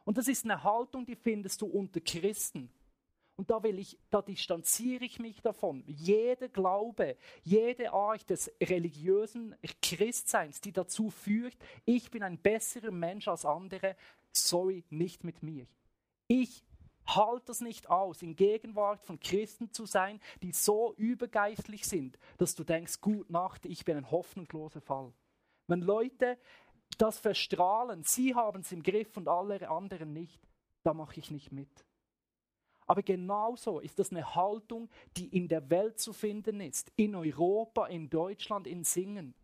Und 0.04 0.18
das 0.18 0.28
ist 0.28 0.44
eine 0.44 0.62
Haltung, 0.62 1.06
die 1.06 1.16
findest 1.16 1.62
du 1.62 1.66
unter 1.66 2.00
Christen. 2.00 2.70
Und 3.36 3.50
da 3.50 3.62
will 3.62 3.78
ich, 3.78 3.98
da 4.10 4.22
distanziere 4.22 5.04
ich 5.04 5.18
mich 5.18 5.42
davon. 5.42 5.82
Jeder 5.86 6.48
Glaube, 6.48 7.16
jede 7.42 7.92
Art 7.92 8.30
des 8.30 8.52
religiösen 8.62 9.56
Christseins, 9.82 10.60
die 10.60 10.72
dazu 10.72 11.10
führt, 11.10 11.56
ich 11.84 12.10
bin 12.10 12.22
ein 12.22 12.38
besserer 12.38 12.92
Mensch 12.92 13.26
als 13.26 13.44
andere, 13.44 13.96
sorry, 14.32 14.84
nicht 14.90 15.24
mit 15.24 15.42
mir. 15.42 15.66
Ich 16.28 16.64
halt 17.06 17.48
das 17.48 17.60
nicht 17.60 17.90
aus, 17.90 18.22
in 18.22 18.36
Gegenwart 18.36 19.02
von 19.02 19.20
Christen 19.20 19.72
zu 19.72 19.84
sein, 19.84 20.20
die 20.42 20.52
so 20.52 20.94
übergeistlich 20.96 21.86
sind, 21.86 22.18
dass 22.38 22.54
du 22.54 22.64
denkst, 22.64 23.00
gut 23.00 23.30
Nacht, 23.30 23.66
ich 23.66 23.84
bin 23.84 23.96
ein 23.96 24.10
hoffnungsloser 24.10 24.80
Fall. 24.80 25.12
Wenn 25.66 25.80
Leute 25.80 26.38
das 26.96 27.18
verstrahlen, 27.18 28.02
sie 28.04 28.34
haben 28.34 28.60
es 28.60 28.72
im 28.72 28.82
Griff 28.82 29.16
und 29.16 29.28
alle 29.28 29.68
anderen 29.68 30.12
nicht, 30.12 30.40
da 30.84 30.94
mache 30.94 31.18
ich 31.18 31.30
nicht 31.30 31.52
mit. 31.52 31.84
Aber 32.86 33.02
genauso 33.02 33.80
ist 33.80 33.98
das 33.98 34.10
eine 34.10 34.34
Haltung, 34.34 34.90
die 35.16 35.34
in 35.34 35.48
der 35.48 35.70
Welt 35.70 35.98
zu 35.98 36.12
finden 36.12 36.60
ist, 36.60 36.92
in 36.96 37.14
Europa, 37.14 37.86
in 37.86 38.10
Deutschland, 38.10 38.66
in 38.66 38.84
Singen 38.84 39.34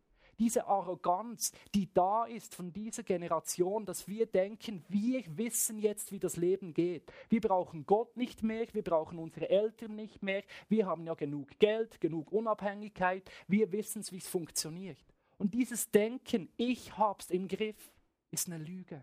diese 0.40 0.66
Arroganz, 0.66 1.52
die 1.74 1.92
da 1.92 2.24
ist 2.24 2.54
von 2.54 2.72
dieser 2.72 3.02
Generation, 3.02 3.84
dass 3.84 4.08
wir 4.08 4.24
denken, 4.24 4.82
wir 4.88 5.22
wissen 5.36 5.78
jetzt, 5.78 6.12
wie 6.12 6.18
das 6.18 6.36
Leben 6.36 6.72
geht. 6.72 7.12
Wir 7.28 7.42
brauchen 7.42 7.84
Gott 7.84 8.16
nicht 8.16 8.42
mehr, 8.42 8.66
wir 8.72 8.82
brauchen 8.82 9.18
unsere 9.18 9.50
Eltern 9.50 9.94
nicht 9.94 10.22
mehr, 10.22 10.42
wir 10.70 10.86
haben 10.86 11.04
ja 11.04 11.12
genug 11.12 11.58
Geld, 11.58 12.00
genug 12.00 12.32
Unabhängigkeit, 12.32 13.30
wir 13.48 13.70
wissen, 13.70 14.02
wie 14.10 14.16
es 14.16 14.28
funktioniert. 14.28 14.96
Und 15.40 15.54
dieses 15.54 15.90
Denken, 15.90 16.50
ich 16.58 16.98
hab's 16.98 17.30
im 17.30 17.48
Griff, 17.48 17.94
ist 18.30 18.48
eine 18.48 18.62
Lüge. 18.62 19.02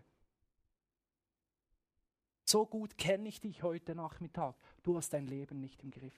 So 2.44 2.64
gut 2.64 2.96
kenne 2.96 3.28
ich 3.28 3.40
dich 3.40 3.64
heute 3.64 3.96
Nachmittag. 3.96 4.54
Du 4.84 4.96
hast 4.96 5.12
dein 5.12 5.26
Leben 5.26 5.58
nicht 5.58 5.82
im 5.82 5.90
Griff. 5.90 6.14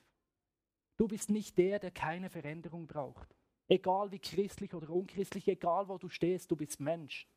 Du 0.95 1.07
bist 1.07 1.31
nicht 1.31 1.57
der, 1.57 1.79
der 1.79 1.89
keine 1.89 2.29
Veränderung 2.29 2.85
braucht. 2.85 3.35
Egal 3.67 4.11
wie 4.11 4.19
christlich 4.19 4.75
oder 4.75 4.91
unchristlich, 4.91 5.47
egal 5.47 5.87
wo 5.87 5.97
du 5.97 6.07
stehst, 6.07 6.51
du 6.51 6.55
bist 6.55 6.79
Mensch. 6.79 7.27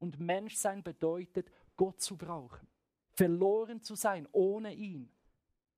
Und 0.00 0.18
Menschsein 0.18 0.82
bedeutet, 0.82 1.48
Gott 1.76 2.00
zu 2.00 2.16
brauchen. 2.16 2.66
Verloren 3.12 3.82
zu 3.82 3.94
sein 3.94 4.26
ohne 4.32 4.74
ihn. 4.74 5.12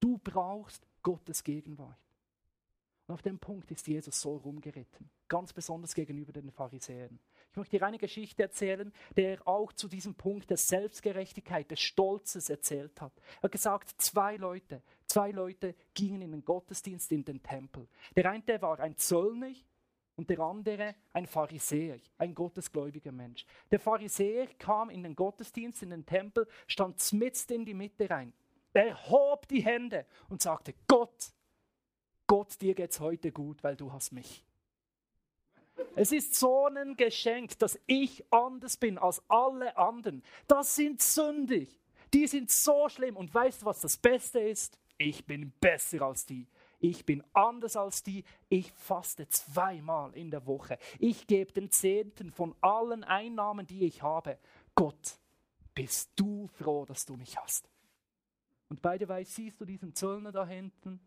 Du 0.00 0.16
brauchst 0.16 0.86
Gottes 1.02 1.44
Gegenwart. 1.44 2.01
Und 3.06 3.14
auf 3.14 3.22
dem 3.22 3.38
Punkt 3.38 3.70
ist 3.70 3.88
Jesus 3.88 4.20
so 4.20 4.36
rumgeritten. 4.36 5.10
Ganz 5.28 5.52
besonders 5.52 5.94
gegenüber 5.94 6.32
den 6.32 6.50
Pharisäern. 6.50 7.18
Ich 7.50 7.56
möchte 7.56 7.78
dir 7.78 7.84
eine 7.84 7.98
Geschichte 7.98 8.42
erzählen, 8.42 8.92
der 9.16 9.46
auch 9.46 9.72
zu 9.72 9.88
diesem 9.88 10.14
Punkt 10.14 10.50
der 10.50 10.56
Selbstgerechtigkeit, 10.56 11.70
des 11.70 11.80
Stolzes 11.80 12.48
erzählt 12.48 13.00
hat. 13.00 13.12
Er 13.38 13.42
hat 13.44 13.52
gesagt, 13.52 13.90
zwei 14.00 14.36
Leute, 14.36 14.82
zwei 15.06 15.30
Leute 15.30 15.74
gingen 15.94 16.22
in 16.22 16.32
den 16.32 16.44
Gottesdienst, 16.44 17.10
in 17.12 17.24
den 17.24 17.42
Tempel. 17.42 17.88
Der 18.16 18.30
eine 18.30 18.62
war 18.62 18.78
ein 18.78 18.96
Zöllner 18.96 19.52
und 20.16 20.30
der 20.30 20.40
andere 20.40 20.94
ein 21.12 21.26
Pharisäer, 21.26 21.98
ein 22.18 22.34
gottesgläubiger 22.34 23.12
Mensch. 23.12 23.44
Der 23.70 23.80
Pharisäer 23.80 24.46
kam 24.58 24.90
in 24.90 25.02
den 25.02 25.16
Gottesdienst, 25.16 25.82
in 25.82 25.90
den 25.90 26.06
Tempel, 26.06 26.46
stand 26.66 27.12
mitten 27.12 27.52
in 27.52 27.64
die 27.64 27.74
Mitte 27.74 28.08
rein. 28.08 28.32
Er 28.72 29.10
hob 29.10 29.48
die 29.48 29.62
Hände 29.62 30.06
und 30.28 30.40
sagte, 30.40 30.74
Gott, 30.86 31.32
Gott, 32.32 32.62
dir 32.62 32.72
geht's 32.72 32.98
heute 32.98 33.30
gut, 33.30 33.62
weil 33.62 33.76
du 33.76 33.92
hast 33.92 34.10
mich. 34.10 34.42
Es 35.96 36.12
ist 36.12 36.34
so 36.34 36.64
ein 36.64 36.96
Geschenk, 36.96 37.58
dass 37.58 37.78
ich 37.86 38.24
anders 38.32 38.78
bin 38.78 38.96
als 38.96 39.22
alle 39.28 39.76
anderen. 39.76 40.22
Das 40.48 40.74
sind 40.74 41.02
sündig. 41.02 41.78
Die 42.14 42.26
sind 42.26 42.50
so 42.50 42.88
schlimm. 42.88 43.18
Und 43.18 43.34
weißt 43.34 43.60
du, 43.60 43.66
was 43.66 43.82
das 43.82 43.98
Beste 43.98 44.40
ist? 44.40 44.78
Ich 44.96 45.26
bin 45.26 45.52
besser 45.60 46.00
als 46.00 46.24
die 46.24 46.46
ich 46.78 47.04
bin 47.04 47.22
anders 47.34 47.76
als 47.76 48.02
die, 48.02 48.24
ich 48.48 48.72
faste 48.72 49.28
zweimal 49.28 50.16
in 50.16 50.30
der 50.30 50.46
Woche. 50.46 50.78
Ich 50.98 51.26
gebe 51.26 51.52
den 51.52 51.70
Zehnten 51.70 52.30
von 52.30 52.56
allen 52.62 53.04
Einnahmen, 53.04 53.66
die 53.66 53.84
ich 53.84 54.02
habe. 54.02 54.38
Gott, 54.74 55.18
bist 55.74 56.10
du 56.16 56.48
froh, 56.48 56.86
dass 56.86 57.04
du 57.04 57.14
mich 57.14 57.36
hast. 57.36 57.68
Und 58.70 58.80
the 58.82 59.06
way, 59.06 59.22
siehst 59.22 59.60
du 59.60 59.66
diesen 59.66 59.94
Zöllner 59.94 60.32
da 60.32 60.46
hinten? 60.46 60.98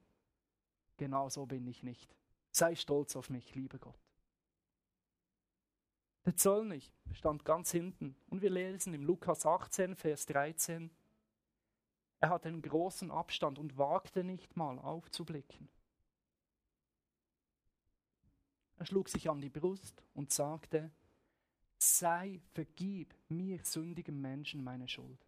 Genau 0.98 1.30
so 1.30 1.46
bin 1.46 1.68
ich 1.68 1.84
nicht. 1.84 2.16
Sei 2.52 2.76
stolz 2.76 3.16
auf 3.16 3.30
mich, 3.30 3.54
lieber 3.56 3.78
Gott. 3.80 4.00
Der 6.26 6.36
Zöllner 6.36 6.80
stand 7.12 7.46
ganz 7.46 7.72
hinten 7.72 8.16
und 8.28 8.42
wir 8.42 8.50
lesen 8.50 8.94
im 8.94 9.04
Lukas 9.04 9.46
18, 9.46 9.96
Vers 9.96 10.26
13. 10.26 10.90
Er 12.20 12.30
hatte 12.30 12.48
einen 12.48 12.62
großen 12.62 13.12
Abstand 13.12 13.60
und 13.60 13.78
wagte 13.78 14.24
nicht 14.24 14.56
mal 14.56 14.80
aufzublicken. 14.80 15.70
Er 18.78 18.86
schlug 18.86 19.10
sich 19.10 19.30
an 19.30 19.40
die 19.40 19.50
Brust 19.50 20.04
und 20.14 20.32
sagte, 20.32 20.92
sei, 21.78 22.42
vergib 22.54 23.14
mir 23.30 23.64
sündigen 23.64 24.20
Menschen 24.20 24.64
meine 24.64 24.88
Schuld. 24.88 25.26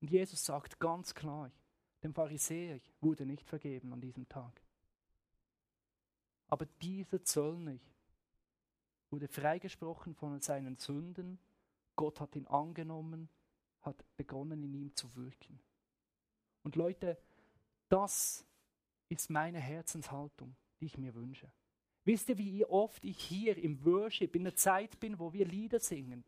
Und 0.00 0.10
Jesus 0.10 0.44
sagt 0.44 0.80
ganz 0.80 1.14
klar, 1.14 1.50
dem 2.02 2.14
Pharisäer 2.14 2.80
wurde 3.00 3.26
nicht 3.26 3.48
vergeben 3.48 3.92
an 3.92 4.00
diesem 4.00 4.28
Tag. 4.28 4.62
Aber 6.48 6.66
dieser 6.80 7.22
Zöllner 7.24 7.78
wurde 9.10 9.28
freigesprochen 9.28 10.14
von 10.14 10.40
seinen 10.40 10.76
Sünden. 10.76 11.38
Gott 11.96 12.20
hat 12.20 12.36
ihn 12.36 12.46
angenommen 12.46 13.28
hat 13.82 14.04
begonnen 14.16 14.62
in 14.62 14.74
ihm 14.74 14.94
zu 14.94 15.14
wirken. 15.16 15.60
Und 16.62 16.76
Leute, 16.76 17.18
das 17.88 18.44
ist 19.08 19.30
meine 19.30 19.58
Herzenshaltung, 19.58 20.54
die 20.80 20.86
ich 20.86 20.98
mir 20.98 21.14
wünsche. 21.14 21.50
Wisst 22.04 22.28
ihr, 22.28 22.38
wie 22.38 22.64
oft 22.64 23.04
ich 23.04 23.18
hier 23.18 23.56
im 23.56 23.84
Worship 23.84 24.34
in 24.34 24.42
einer 24.42 24.56
Zeit 24.56 24.98
bin, 25.00 25.18
wo 25.18 25.32
wir 25.32 25.46
Lieder 25.46 25.80
singen? 25.80 26.24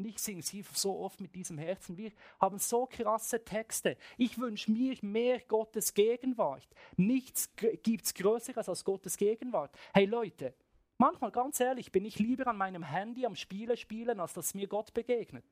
Und 0.00 0.06
ich 0.06 0.18
singe 0.18 0.40
sie 0.40 0.64
so 0.72 0.98
oft 0.98 1.20
mit 1.20 1.34
diesem 1.34 1.58
Herzen. 1.58 1.98
Wir 1.98 2.10
haben 2.40 2.58
so 2.58 2.86
krasse 2.86 3.44
Texte. 3.44 3.98
Ich 4.16 4.38
wünsche 4.38 4.72
mir 4.72 4.96
mehr 5.02 5.40
Gottes 5.40 5.92
Gegenwart. 5.92 6.66
Nichts 6.96 7.50
gibt 7.82 8.06
es 8.06 8.14
Größeres 8.14 8.66
als 8.70 8.82
Gottes 8.82 9.18
Gegenwart. 9.18 9.76
Hey 9.92 10.06
Leute, 10.06 10.54
manchmal 10.96 11.30
ganz 11.30 11.60
ehrlich, 11.60 11.92
bin 11.92 12.06
ich 12.06 12.18
lieber 12.18 12.46
an 12.46 12.56
meinem 12.56 12.82
Handy 12.82 13.26
am 13.26 13.36
Spiele 13.36 13.76
spielen, 13.76 14.20
als 14.20 14.32
dass 14.32 14.54
mir 14.54 14.68
Gott 14.68 14.94
begegnet. 14.94 15.44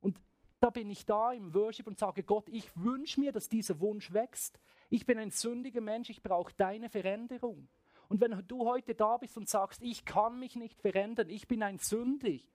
Und 0.00 0.20
da 0.60 0.70
bin 0.70 0.88
ich 0.88 1.04
da 1.04 1.32
im 1.32 1.52
Worship 1.52 1.88
und 1.88 1.98
sage, 1.98 2.22
Gott, 2.22 2.48
ich 2.48 2.70
wünsche 2.76 3.18
mir, 3.18 3.32
dass 3.32 3.48
dieser 3.48 3.80
Wunsch 3.80 4.12
wächst. 4.12 4.60
Ich 4.88 5.04
bin 5.04 5.18
ein 5.18 5.32
sündiger 5.32 5.80
Mensch, 5.80 6.10
ich 6.10 6.22
brauche 6.22 6.52
deine 6.56 6.88
Veränderung. 6.88 7.66
Und 8.08 8.20
wenn 8.20 8.40
du 8.46 8.66
heute 8.66 8.94
da 8.94 9.16
bist 9.16 9.36
und 9.36 9.48
sagst, 9.48 9.82
ich 9.82 10.04
kann 10.04 10.38
mich 10.38 10.54
nicht 10.54 10.80
verändern, 10.80 11.28
ich 11.28 11.48
bin 11.48 11.64
ein 11.64 11.78
Sündig, 11.78 12.46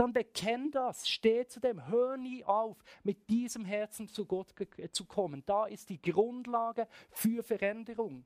dann 0.00 0.12
bekenn 0.12 0.70
das, 0.70 1.08
steh 1.08 1.46
zu 1.46 1.60
dem, 1.60 1.86
hör 1.88 2.16
nie 2.16 2.44
auf, 2.44 2.82
mit 3.02 3.28
diesem 3.28 3.64
Herzen 3.64 4.08
zu 4.08 4.24
Gott 4.24 4.54
zu 4.92 5.04
kommen. 5.04 5.42
Da 5.44 5.66
ist 5.66 5.90
die 5.90 6.00
Grundlage 6.00 6.88
für 7.10 7.42
Veränderung. 7.42 8.24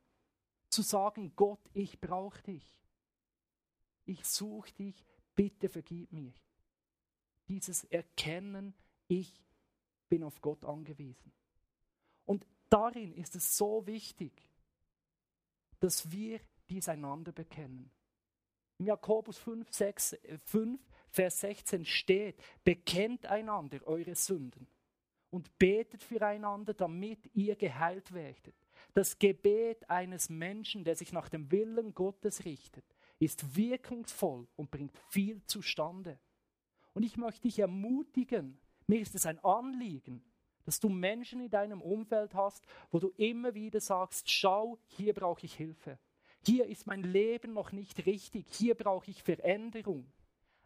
Zu 0.68 0.82
sagen, 0.82 1.32
Gott, 1.34 1.60
ich 1.72 2.00
brauche 2.00 2.42
dich. 2.42 2.80
Ich 4.04 4.24
suche 4.24 4.72
dich, 4.72 5.04
bitte 5.34 5.68
vergib 5.68 6.12
mir 6.12 6.32
dieses 7.48 7.84
Erkennen, 7.84 8.74
ich 9.08 9.42
bin 10.08 10.22
auf 10.22 10.40
Gott 10.40 10.64
angewiesen. 10.64 11.32
Und 12.24 12.46
darin 12.70 13.12
ist 13.14 13.36
es 13.36 13.56
so 13.56 13.86
wichtig, 13.86 14.32
dass 15.80 16.10
wir 16.10 16.40
dies 16.70 16.88
einander 16.88 17.32
bekennen. 17.32 17.90
Im 18.78 18.86
Jakobus 18.86 19.38
5, 19.38 19.70
6, 19.70 20.16
5, 20.44 20.80
Vers 21.14 21.38
16 21.42 21.84
steht, 21.84 22.34
bekennt 22.64 23.26
einander 23.26 23.78
eure 23.86 24.16
Sünden 24.16 24.66
und 25.30 25.58
betet 25.60 26.02
füreinander, 26.02 26.74
damit 26.74 27.30
ihr 27.34 27.54
geheilt 27.54 28.12
werdet. 28.12 28.56
Das 28.94 29.16
Gebet 29.20 29.88
eines 29.88 30.28
Menschen, 30.28 30.82
der 30.82 30.96
sich 30.96 31.12
nach 31.12 31.28
dem 31.28 31.52
Willen 31.52 31.94
Gottes 31.94 32.44
richtet, 32.44 32.84
ist 33.20 33.54
wirkungsvoll 33.54 34.48
und 34.56 34.72
bringt 34.72 34.98
viel 35.08 35.40
zustande. 35.46 36.18
Und 36.94 37.04
ich 37.04 37.16
möchte 37.16 37.42
dich 37.42 37.60
ermutigen, 37.60 38.58
mir 38.88 39.00
ist 39.00 39.14
es 39.14 39.24
ein 39.24 39.38
Anliegen, 39.44 40.20
dass 40.64 40.80
du 40.80 40.88
Menschen 40.88 41.40
in 41.40 41.50
deinem 41.50 41.80
Umfeld 41.80 42.34
hast, 42.34 42.66
wo 42.90 42.98
du 42.98 43.12
immer 43.16 43.54
wieder 43.54 43.78
sagst, 43.78 44.32
schau, 44.32 44.80
hier 44.88 45.14
brauche 45.14 45.46
ich 45.46 45.54
Hilfe. 45.54 45.96
Hier 46.44 46.66
ist 46.66 46.88
mein 46.88 47.04
Leben 47.04 47.52
noch 47.52 47.70
nicht 47.70 48.04
richtig. 48.04 48.46
Hier 48.50 48.74
brauche 48.74 49.12
ich 49.12 49.22
Veränderung. 49.22 50.12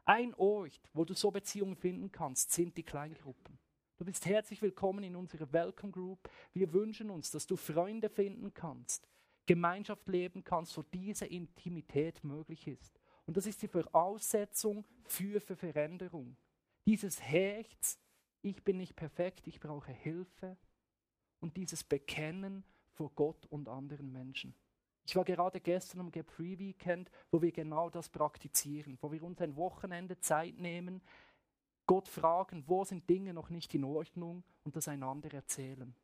Ein 0.08 0.32
Ort, 0.36 0.80
wo 0.94 1.04
du 1.04 1.12
so 1.12 1.30
Beziehungen 1.30 1.76
finden 1.76 2.10
kannst, 2.10 2.50
sind 2.50 2.74
die 2.78 2.82
Kleingruppen. 2.82 3.58
Du 3.98 4.06
bist 4.06 4.24
herzlich 4.24 4.62
willkommen 4.62 5.04
in 5.04 5.14
unserer 5.14 5.52
Welcome 5.52 5.92
Group. 5.92 6.30
Wir 6.54 6.72
wünschen 6.72 7.10
uns, 7.10 7.30
dass 7.30 7.46
du 7.46 7.56
Freunde 7.56 8.08
finden 8.08 8.54
kannst, 8.54 9.06
Gemeinschaft 9.44 10.08
leben 10.08 10.42
kannst, 10.42 10.78
wo 10.78 10.82
diese 10.94 11.26
Intimität 11.26 12.24
möglich 12.24 12.66
ist. 12.66 12.98
Und 13.26 13.36
das 13.36 13.44
ist 13.44 13.60
die 13.60 13.68
Voraussetzung 13.68 14.86
für, 15.04 15.42
für 15.42 15.56
Veränderung. 15.56 16.38
Dieses 16.86 17.20
Herz, 17.20 17.98
ich 18.40 18.64
bin 18.64 18.78
nicht 18.78 18.96
perfekt, 18.96 19.46
ich 19.46 19.60
brauche 19.60 19.92
Hilfe. 19.92 20.56
Und 21.38 21.58
dieses 21.58 21.84
Bekennen 21.84 22.64
vor 22.94 23.12
Gott 23.14 23.44
und 23.50 23.68
anderen 23.68 24.10
Menschen. 24.10 24.54
Ich 25.08 25.16
war 25.16 25.24
gerade 25.24 25.58
gestern 25.58 26.00
am 26.00 26.12
Free 26.12 26.58
Weekend, 26.58 27.10
wo 27.30 27.40
wir 27.40 27.50
genau 27.50 27.88
das 27.88 28.10
praktizieren, 28.10 28.98
wo 29.00 29.10
wir 29.10 29.22
uns 29.22 29.40
ein 29.40 29.56
Wochenende 29.56 30.20
Zeit 30.20 30.58
nehmen, 30.58 31.00
Gott 31.86 32.06
fragen, 32.06 32.62
wo 32.66 32.84
sind 32.84 33.08
Dinge 33.08 33.32
noch 33.32 33.48
nicht 33.48 33.72
in 33.72 33.84
Ordnung 33.84 34.44
und 34.64 34.76
das 34.76 34.86
einander 34.86 35.32
erzählen. 35.32 35.94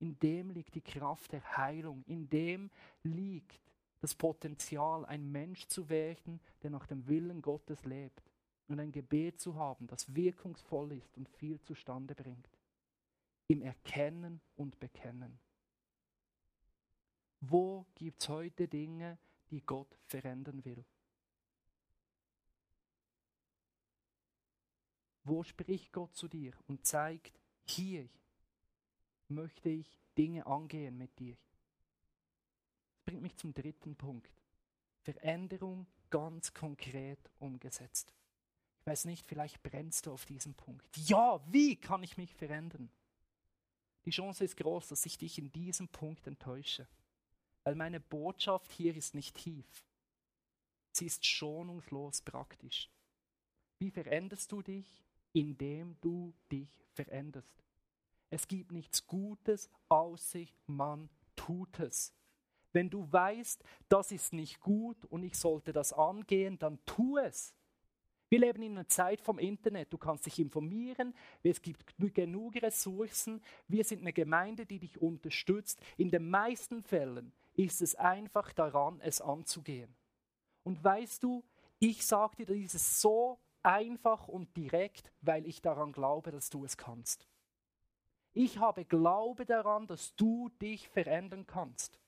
In 0.00 0.18
dem 0.18 0.50
liegt 0.50 0.74
die 0.74 0.82
Kraft 0.82 1.32
der 1.32 1.56
Heilung, 1.56 2.04
in 2.04 2.28
dem 2.28 2.70
liegt 3.02 3.72
das 4.00 4.14
Potenzial, 4.14 5.06
ein 5.06 5.32
Mensch 5.32 5.66
zu 5.68 5.88
werden, 5.88 6.38
der 6.62 6.68
nach 6.68 6.86
dem 6.86 7.08
Willen 7.08 7.40
Gottes 7.40 7.86
lebt 7.86 8.30
und 8.68 8.80
ein 8.80 8.92
Gebet 8.92 9.40
zu 9.40 9.54
haben, 9.54 9.86
das 9.86 10.14
wirkungsvoll 10.14 10.92
ist 10.92 11.16
und 11.16 11.26
viel 11.26 11.58
zustande 11.62 12.14
bringt. 12.14 12.50
Im 13.48 13.62
Erkennen 13.62 14.42
und 14.56 14.78
Bekennen. 14.78 15.38
Wo 17.44 17.86
gibt 17.96 18.22
es 18.22 18.28
heute 18.28 18.68
Dinge, 18.68 19.18
die 19.50 19.62
Gott 19.62 19.98
verändern 20.06 20.64
will? 20.64 20.84
Wo 25.24 25.42
spricht 25.42 25.92
Gott 25.92 26.14
zu 26.14 26.28
dir 26.28 26.52
und 26.68 26.86
zeigt, 26.86 27.40
hier 27.64 28.08
möchte 29.26 29.70
ich 29.70 29.98
Dinge 30.16 30.46
angehen 30.46 30.96
mit 30.96 31.18
dir? 31.18 31.36
Das 32.94 33.04
bringt 33.06 33.22
mich 33.22 33.36
zum 33.36 33.52
dritten 33.52 33.96
Punkt. 33.96 34.30
Veränderung 35.00 35.88
ganz 36.10 36.54
konkret 36.54 37.18
umgesetzt. 37.40 38.14
Ich 38.78 38.86
weiß 38.86 39.04
nicht, 39.06 39.26
vielleicht 39.26 39.60
brennst 39.64 40.06
du 40.06 40.12
auf 40.12 40.26
diesem 40.26 40.54
Punkt. 40.54 40.96
Ja, 40.96 41.40
wie 41.50 41.74
kann 41.74 42.04
ich 42.04 42.16
mich 42.16 42.36
verändern? 42.36 42.88
Die 44.04 44.10
Chance 44.10 44.44
ist 44.44 44.56
groß, 44.56 44.88
dass 44.88 45.06
ich 45.06 45.18
dich 45.18 45.38
in 45.38 45.50
diesem 45.50 45.88
Punkt 45.88 46.28
enttäusche. 46.28 46.86
Weil 47.64 47.74
meine 47.74 48.00
Botschaft 48.00 48.72
hier 48.72 48.96
ist 48.96 49.14
nicht 49.14 49.36
tief. 49.36 49.84
Sie 50.92 51.06
ist 51.06 51.24
schonungslos 51.24 52.22
praktisch. 52.22 52.90
Wie 53.78 53.90
veränderst 53.90 54.50
du 54.52 54.62
dich? 54.62 55.02
Indem 55.32 55.96
du 56.00 56.34
dich 56.50 56.84
veränderst. 56.92 57.64
Es 58.30 58.46
gibt 58.46 58.72
nichts 58.72 59.06
Gutes, 59.06 59.70
außer 59.88 60.44
man 60.66 61.08
tut 61.36 61.80
es. 61.80 62.14
Wenn 62.72 62.90
du 62.90 63.10
weißt, 63.10 63.62
das 63.88 64.12
ist 64.12 64.32
nicht 64.32 64.60
gut 64.60 65.04
und 65.06 65.22
ich 65.22 65.36
sollte 65.36 65.72
das 65.72 65.92
angehen, 65.92 66.58
dann 66.58 66.78
tu 66.86 67.18
es. 67.18 67.54
Wir 68.30 68.38
leben 68.38 68.62
in 68.62 68.72
einer 68.72 68.88
Zeit 68.88 69.20
vom 69.20 69.38
Internet. 69.38 69.92
Du 69.92 69.98
kannst 69.98 70.24
dich 70.24 70.38
informieren. 70.38 71.14
Es 71.42 71.60
gibt 71.60 71.94
genug 72.14 72.56
Ressourcen. 72.56 73.42
Wir 73.68 73.84
sind 73.84 74.00
eine 74.00 74.14
Gemeinde, 74.14 74.64
die 74.64 74.78
dich 74.78 75.00
unterstützt. 75.00 75.78
In 75.98 76.10
den 76.10 76.30
meisten 76.30 76.82
Fällen 76.82 77.32
ist 77.54 77.82
es 77.82 77.94
einfach 77.94 78.52
daran, 78.52 79.00
es 79.00 79.20
anzugehen. 79.20 79.94
Und 80.64 80.82
weißt 80.82 81.22
du, 81.22 81.44
ich 81.78 82.06
sage 82.06 82.44
dir, 82.44 82.54
ist 82.54 83.00
so 83.00 83.38
einfach 83.62 84.28
und 84.28 84.56
direkt, 84.56 85.12
weil 85.20 85.46
ich 85.46 85.60
daran 85.62 85.92
glaube, 85.92 86.30
dass 86.30 86.50
du 86.50 86.64
es 86.64 86.76
kannst. 86.76 87.26
Ich 88.34 88.58
habe 88.58 88.84
Glaube 88.84 89.44
daran, 89.44 89.86
dass 89.86 90.14
du 90.16 90.48
dich 90.60 90.88
verändern 90.88 91.46
kannst. 91.46 92.00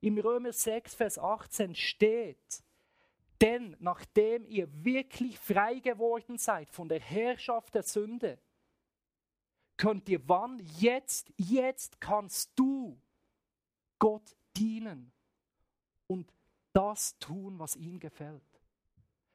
Im 0.00 0.18
Römer 0.18 0.52
6, 0.52 0.94
Vers 0.94 1.18
18 1.18 1.74
steht, 1.74 2.64
denn 3.40 3.76
nachdem 3.80 4.44
ihr 4.46 4.68
wirklich 4.84 5.38
frei 5.38 5.78
geworden 5.78 6.38
seid 6.38 6.70
von 6.70 6.88
der 6.88 7.00
Herrschaft 7.00 7.74
der 7.74 7.82
Sünde, 7.82 8.38
könnt 9.76 10.08
ihr 10.08 10.28
wann? 10.28 10.60
Jetzt, 10.78 11.32
jetzt 11.36 12.00
kannst 12.00 12.52
du 12.56 13.00
Gott 13.98 14.36
dienen 14.56 15.12
und 16.06 16.32
das 16.72 17.18
tun, 17.18 17.58
was 17.58 17.76
ihm 17.76 17.98
gefällt. 17.98 18.42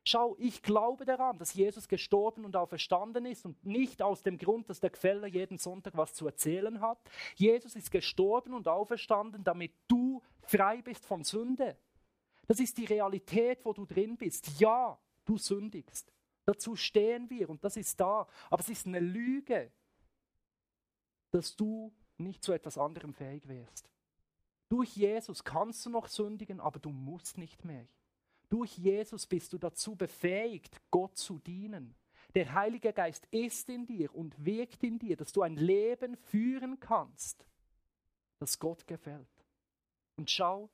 Schau, 0.04 0.38
ich 0.40 0.62
glaube 0.62 1.04
daran, 1.04 1.38
dass 1.38 1.54
Jesus 1.54 1.90
gestorben 1.90 2.46
und 2.46 2.56
auferstanden 2.56 3.26
ist 3.26 3.46
und 3.46 3.66
nicht 3.66 4.02
aus 4.02 4.24
dem 4.24 4.38
Grund, 4.38 4.70
dass 4.70 4.80
der 4.80 4.90
Quelle 4.90 5.28
jeden 5.28 5.58
Sonntag 5.58 5.98
was 5.98 6.14
zu 6.14 6.26
erzählen 6.26 6.80
hat. 6.80 6.98
Jesus 7.36 7.76
ist 7.76 7.92
gestorben 7.92 8.54
und 8.54 8.70
auferstanden, 8.70 9.44
damit 9.44 9.74
du 9.90 10.22
frei 10.44 10.82
bist 10.82 11.06
von 11.06 11.26
Sünde. 11.26 11.78
Das 12.48 12.62
ist 12.62 12.78
die 12.78 12.86
Realität, 12.86 13.66
wo 13.66 13.74
du 13.74 13.86
drin 13.86 14.16
bist. 14.16 14.62
Ja, 14.62 14.98
du 15.26 15.38
sündigst. 15.38 16.14
Dazu 16.46 16.78
stehen 16.78 17.30
wir 17.30 17.50
und 17.50 17.62
das 17.66 17.76
ist 17.76 18.00
da. 18.00 18.26
Aber 18.50 18.62
es 18.62 18.70
ist 18.70 18.88
eine 18.88 19.02
Lüge, 19.02 19.74
dass 21.32 21.54
du 21.58 21.94
nicht 22.18 22.42
zu 22.42 22.54
etwas 22.54 22.78
anderem 22.78 23.14
fähig 23.14 23.46
wärst. 23.50 23.90
Durch 24.70 24.96
Jesus 24.96 25.44
kannst 25.44 25.86
du 25.86 25.90
noch 25.90 26.08
sündigen, 26.08 26.60
aber 26.60 26.80
du 26.80 26.90
musst 26.90 27.38
nicht 27.38 27.64
mehr. 27.64 27.88
Durch 28.50 28.78
Jesus 28.78 29.28
bist 29.28 29.54
du 29.54 29.58
dazu 29.58 29.96
befähigt, 29.96 30.82
Gott 30.92 31.18
zu 31.18 31.40
dienen. 31.40 31.96
Der 32.36 32.54
Heilige 32.54 32.94
Geist 32.94 33.26
ist 33.32 33.70
in 33.70 33.86
dir 33.86 34.14
und 34.14 34.46
wirkt 34.46 34.84
in 34.84 35.00
dir, 35.00 35.16
dass 35.16 35.32
du 35.32 35.42
ein 35.42 35.56
Leben 35.56 36.16
führen 36.16 36.80
kannst, 36.80 37.46
das 38.40 38.60
Gott 38.60 38.86
gefällt. 38.88 39.28
Und 40.18 40.30
schau, 40.30 40.70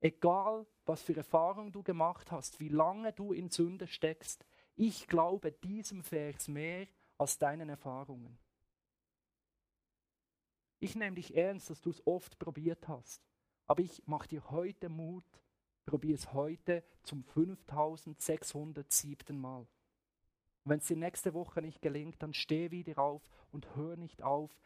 egal 0.00 0.66
was 0.84 1.02
für 1.02 1.16
Erfahrungen 1.16 1.72
du 1.72 1.82
gemacht 1.82 2.30
hast, 2.30 2.60
wie 2.60 2.68
lange 2.68 3.12
du 3.12 3.32
in 3.32 3.50
Sünde 3.50 3.86
steckst, 3.86 4.46
ich 4.76 5.06
glaube 5.08 5.52
diesem 5.52 6.02
Vers 6.02 6.48
mehr 6.48 6.86
als 7.18 7.38
deinen 7.38 7.68
Erfahrungen. 7.68 8.38
Ich 10.86 10.94
nehme 10.94 11.16
dich 11.16 11.36
ernst, 11.36 11.68
dass 11.68 11.80
du 11.80 11.90
es 11.90 12.06
oft 12.06 12.38
probiert 12.38 12.86
hast, 12.86 13.20
aber 13.66 13.82
ich 13.82 14.06
mache 14.06 14.28
dir 14.28 14.52
heute 14.52 14.88
Mut, 14.88 15.24
probier 15.84 16.14
es 16.14 16.32
heute 16.32 16.84
zum 17.02 17.24
5607. 17.24 19.36
Mal. 19.36 19.66
Wenn 20.62 20.78
es 20.78 20.86
dir 20.86 20.96
nächste 20.96 21.34
Woche 21.34 21.60
nicht 21.60 21.82
gelingt, 21.82 22.22
dann 22.22 22.32
steh 22.32 22.70
wieder 22.70 22.98
auf 22.98 23.28
und 23.50 23.74
hör 23.74 23.96
nicht 23.96 24.22
auf, 24.22 24.56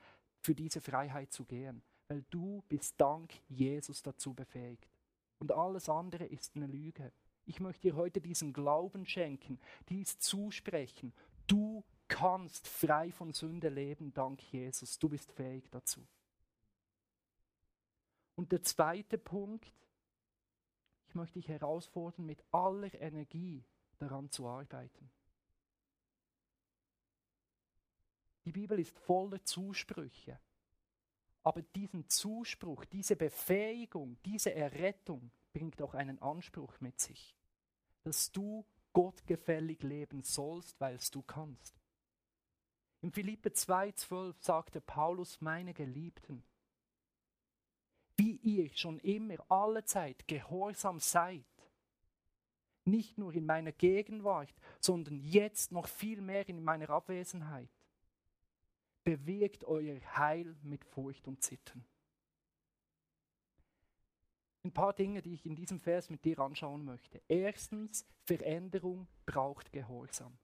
für 0.42 0.54
diese 0.54 0.83
Freiheit 0.83 1.33
zu 1.33 1.46
gehen, 1.46 1.80
weil 2.09 2.22
du 2.28 2.62
bist 2.68 3.00
dank 3.00 3.33
Jesus 3.48 4.02
dazu 4.02 4.35
befähigt. 4.35 4.90
Und 5.38 5.52
alles 5.52 5.88
andere 5.88 6.26
ist 6.26 6.54
eine 6.54 6.66
Lüge. 6.66 7.14
Ich 7.46 7.61
möchte 7.61 7.88
dir 7.88 7.96
heute 7.96 8.20
diesen 8.20 8.52
Glauben 8.52 9.06
schenken, 9.06 9.59
dies 9.88 10.18
zusprechen. 10.18 11.14
Du 11.46 11.83
kannst 12.10 12.68
frei 12.68 13.10
von 13.12 13.32
Sünde 13.32 13.68
leben, 13.68 14.12
dank 14.12 14.42
Jesus. 14.52 14.98
Du 14.98 15.08
bist 15.08 15.32
fähig 15.32 15.70
dazu. 15.70 16.06
Und 18.34 18.52
der 18.52 18.62
zweite 18.62 19.16
Punkt, 19.16 19.72
ich 21.08 21.14
möchte 21.14 21.38
dich 21.38 21.48
herausfordern, 21.48 22.26
mit 22.26 22.42
aller 22.50 22.92
Energie 23.00 23.64
daran 23.98 24.30
zu 24.30 24.46
arbeiten. 24.46 25.10
Die 28.44 28.52
Bibel 28.52 28.78
ist 28.78 28.98
voller 28.98 29.42
Zusprüche. 29.44 30.38
Aber 31.42 31.62
diesen 31.62 32.08
Zuspruch, 32.08 32.84
diese 32.84 33.16
Befähigung, 33.16 34.18
diese 34.24 34.54
Errettung 34.54 35.30
bringt 35.52 35.80
auch 35.80 35.94
einen 35.94 36.20
Anspruch 36.20 36.80
mit 36.80 37.00
sich, 37.00 37.36
dass 38.02 38.30
du 38.32 38.66
gottgefällig 38.92 39.82
leben 39.82 40.22
sollst, 40.22 40.80
weil 40.80 40.96
es 40.96 41.10
du 41.10 41.22
kannst. 41.22 41.79
In 43.02 43.10
Philippe 43.10 43.50
2,12 43.50 44.34
sagte 44.40 44.80
Paulus, 44.80 45.40
meine 45.40 45.72
Geliebten, 45.72 46.42
wie 48.16 48.36
ihr 48.36 48.70
schon 48.74 48.98
immer 48.98 49.36
alle 49.50 49.84
Zeit 49.84 50.28
gehorsam 50.28 50.98
seid, 50.98 51.44
nicht 52.84 53.16
nur 53.16 53.32
in 53.32 53.46
meiner 53.46 53.72
Gegenwart, 53.72 54.54
sondern 54.80 55.18
jetzt 55.20 55.72
noch 55.72 55.86
viel 55.86 56.20
mehr 56.20 56.46
in 56.48 56.62
meiner 56.62 56.90
Abwesenheit, 56.90 57.70
bewirkt 59.04 59.64
euer 59.64 59.98
Heil 60.16 60.54
mit 60.62 60.84
Furcht 60.84 61.26
und 61.26 61.42
Zittern. 61.42 61.84
Ein 64.62 64.72
paar 64.72 64.92
Dinge, 64.92 65.22
die 65.22 65.32
ich 65.32 65.46
in 65.46 65.56
diesem 65.56 65.80
Vers 65.80 66.10
mit 66.10 66.22
dir 66.26 66.38
anschauen 66.38 66.84
möchte. 66.84 67.22
Erstens, 67.28 68.04
Veränderung 68.24 69.08
braucht 69.24 69.72
Gehorsam. 69.72 70.36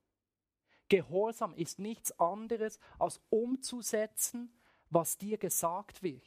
Gehorsam 0.89 1.55
ist 1.55 1.79
nichts 1.79 2.19
anderes, 2.19 2.79
als 2.99 3.21
umzusetzen, 3.31 4.53
was 4.91 5.19
dir 5.19 5.39
gesagt 5.39 6.03
wird. 6.03 6.23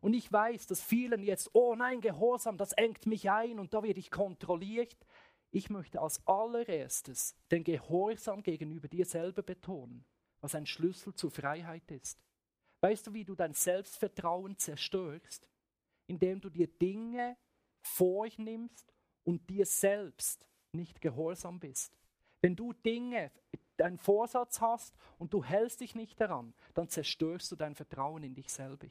Und 0.00 0.14
ich 0.14 0.30
weiß, 0.30 0.66
dass 0.66 0.82
vielen 0.82 1.22
jetzt, 1.22 1.50
oh 1.54 1.74
nein, 1.74 2.00
Gehorsam, 2.00 2.58
das 2.58 2.72
engt 2.72 3.06
mich 3.06 3.30
ein 3.30 3.58
und 3.58 3.72
da 3.72 3.82
werde 3.82 4.00
ich 4.00 4.10
kontrolliert. 4.10 5.06
Ich 5.50 5.70
möchte 5.70 6.00
als 6.00 6.26
allererstes 6.26 7.36
den 7.50 7.64
Gehorsam 7.64 8.42
gegenüber 8.42 8.88
dir 8.88 9.06
selber 9.06 9.42
betonen 9.42 10.04
was 10.44 10.54
ein 10.54 10.66
Schlüssel 10.66 11.14
zur 11.14 11.30
Freiheit 11.30 11.90
ist. 11.90 12.22
Weißt 12.82 13.06
du, 13.06 13.14
wie 13.14 13.24
du 13.24 13.34
dein 13.34 13.54
Selbstvertrauen 13.54 14.58
zerstörst? 14.58 15.48
Indem 16.06 16.38
du 16.38 16.50
dir 16.50 16.66
Dinge 16.66 17.38
vornimmst 17.80 18.92
und 19.24 19.48
dir 19.48 19.64
selbst 19.64 20.46
nicht 20.72 21.00
gehorsam 21.00 21.58
bist. 21.58 21.96
Wenn 22.42 22.54
du 22.54 22.74
Dinge, 22.74 23.32
deinen 23.76 23.98
Vorsatz 23.98 24.60
hast 24.60 24.94
und 25.18 25.32
du 25.32 25.42
hältst 25.44 25.80
dich 25.80 25.94
nicht 25.94 26.20
daran, 26.20 26.54
dann 26.74 26.88
zerstörst 26.88 27.50
du 27.52 27.56
dein 27.56 27.74
Vertrauen 27.74 28.22
in 28.22 28.34
dich 28.34 28.52
selber. 28.52 28.88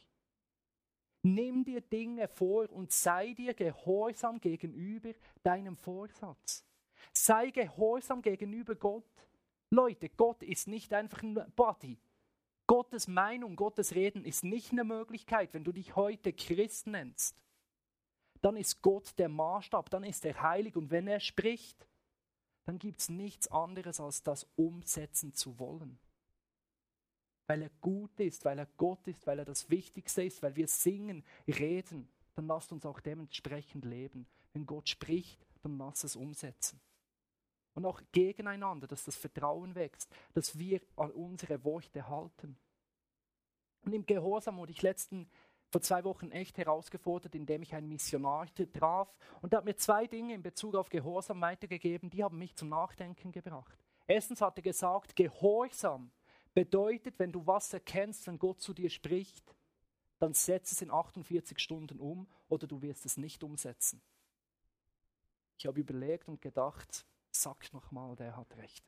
Nimm 1.24 1.64
dir 1.64 1.82
Dinge 1.82 2.28
vor 2.28 2.70
und 2.70 2.92
sei 2.92 3.34
dir 3.34 3.54
gehorsam 3.54 4.40
gegenüber 4.40 5.14
deinem 5.42 5.78
Vorsatz. 5.78 6.66
Sei 7.14 7.50
gehorsam 7.52 8.22
gegenüber 8.22 8.76
Gott 8.76 9.06
Leute, 9.74 10.08
Gott 10.10 10.44
ist 10.44 10.68
nicht 10.68 10.94
einfach 10.94 11.24
ein 11.24 11.34
Body. 11.56 11.98
Gottes 12.68 13.08
Meinung, 13.08 13.56
Gottes 13.56 13.96
Reden 13.96 14.24
ist 14.24 14.44
nicht 14.44 14.72
eine 14.72 14.84
Möglichkeit, 14.84 15.52
wenn 15.56 15.64
du 15.64 15.72
dich 15.72 15.96
heute 15.96 16.32
Christ 16.32 16.86
nennst. 16.86 17.42
Dann 18.42 18.56
ist 18.56 18.84
Gott 18.84 19.18
der 19.18 19.30
Maßstab, 19.30 19.90
dann 19.90 20.04
ist 20.04 20.26
er 20.26 20.40
heilig 20.44 20.76
und 20.76 20.92
wenn 20.92 21.08
er 21.08 21.20
spricht, 21.20 21.88
dann 22.66 22.80
gibt 22.80 23.02
es 23.02 23.10
nichts 23.10 23.48
anderes 23.50 24.00
als 24.00 24.24
das 24.24 24.48
umsetzen 24.56 25.34
zu 25.34 25.60
wollen. 25.60 26.00
Weil 27.48 27.64
er 27.64 27.72
gut 27.82 28.20
ist, 28.20 28.46
weil 28.46 28.58
er 28.58 28.68
Gott 28.78 29.06
ist, 29.08 29.28
weil 29.28 29.40
er 29.40 29.46
das 29.46 29.70
Wichtigste 29.70 30.24
ist, 30.24 30.42
weil 30.42 30.56
wir 30.56 30.68
singen, 30.68 31.26
reden, 31.48 32.08
dann 32.36 32.48
lasst 32.48 32.72
uns 32.72 32.86
auch 32.86 33.00
dementsprechend 33.00 33.86
leben. 33.86 34.28
Wenn 34.54 34.66
Gott 34.66 34.88
spricht, 34.88 35.46
dann 35.62 35.78
lass 35.78 36.04
es 36.04 36.16
umsetzen. 36.16 36.80
Und 37.76 37.86
auch 37.86 38.02
gegeneinander, 38.12 38.88
dass 38.88 39.04
das 39.04 39.16
Vertrauen 39.16 39.76
wächst, 39.76 40.10
dass 40.34 40.58
wir 40.58 40.82
an 40.96 41.12
unsere 41.12 41.64
Worte 41.64 42.08
halten. 42.08 42.58
Und 43.82 43.94
im 43.94 44.06
Gehorsam 44.06 44.58
wurde 44.58 44.72
ich 44.72 44.82
letzten 44.82 45.28
vor 45.74 45.82
zwei 45.82 46.04
Wochen 46.04 46.30
echt 46.30 46.60
herausgefordert, 46.60 47.34
indem 47.34 47.64
ich 47.64 47.74
einen 47.74 47.88
Missionar 47.88 48.46
traf. 48.74 49.12
Und 49.42 49.56
hat 49.56 49.66
mir 49.66 49.76
zwei 49.76 50.06
Dinge 50.06 50.36
in 50.36 50.44
Bezug 50.44 50.76
auf 50.76 50.90
Gehorsam 50.90 51.42
weitergegeben, 51.42 52.12
die 52.12 52.24
haben 52.24 52.38
mich 52.38 52.56
zum 52.56 52.70
Nachdenken 52.70 53.32
gebracht. 53.32 53.76
Erstens 54.06 54.40
hat 54.40 54.56
er 54.58 54.62
gesagt, 54.62 55.16
Gehorsam 55.16 56.12
bedeutet, 56.54 57.18
wenn 57.18 57.32
du 57.32 57.48
was 57.48 57.74
erkennst, 57.74 58.28
wenn 58.28 58.38
Gott 58.38 58.62
zu 58.62 58.76
dir 58.76 58.92
spricht, 58.92 59.56
dann 60.20 60.36
setz 60.36 60.74
es 60.74 60.84
in 60.84 60.92
48 60.92 61.58
Stunden 61.58 62.00
um 62.00 62.28
oder 62.50 62.68
du 62.68 62.84
wirst 62.84 63.08
es 63.08 63.18
nicht 63.18 63.44
umsetzen. 63.44 64.00
Ich 65.58 65.66
habe 65.66 65.80
überlegt 65.80 66.30
und 66.30 66.40
gedacht, 66.40 67.08
sag 67.32 67.74
nochmal, 67.74 68.16
der 68.16 68.38
hat 68.38 68.56
recht. 68.58 68.86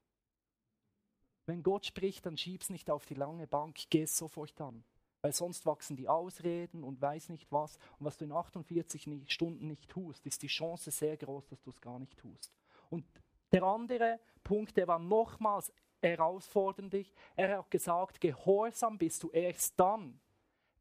Wenn 1.48 1.64
Gott 1.64 1.88
spricht, 1.88 2.28
dann 2.28 2.38
schieb's 2.38 2.70
nicht 2.70 2.92
auf 2.92 3.08
die 3.08 3.16
lange 3.16 3.48
Bank, 3.48 3.80
geh 3.90 4.06
sofort 4.06 4.62
an. 4.62 4.84
Weil 5.26 5.34
sonst 5.34 5.66
wachsen 5.66 5.96
die 5.98 6.08
Ausreden 6.08 6.84
und 6.84 7.02
weiß 7.02 7.30
nicht 7.30 7.52
was. 7.52 7.80
Und 7.98 8.06
was 8.06 8.16
du 8.16 8.26
in 8.26 8.32
48 8.32 9.10
Stunden 9.26 9.66
nicht 9.66 9.90
tust, 9.90 10.24
ist 10.28 10.44
die 10.44 10.48
Chance 10.48 10.92
sehr 10.92 11.18
groß, 11.18 11.48
dass 11.48 11.64
du 11.64 11.72
es 11.72 11.82
gar 11.82 11.98
nicht 11.98 12.16
tust. 12.16 12.54
Und 12.92 13.08
der 13.52 13.64
andere 13.64 14.20
Punkt, 14.44 14.78
der 14.78 14.88
war 14.88 15.00
nochmals 15.00 15.74
herausfordernd. 16.00 17.12
Er 17.36 17.58
hat 17.58 17.72
gesagt, 17.72 18.22
gehorsam 18.22 19.00
bist 19.00 19.24
du 19.24 19.32
erst 19.32 19.80
dann, 19.80 20.20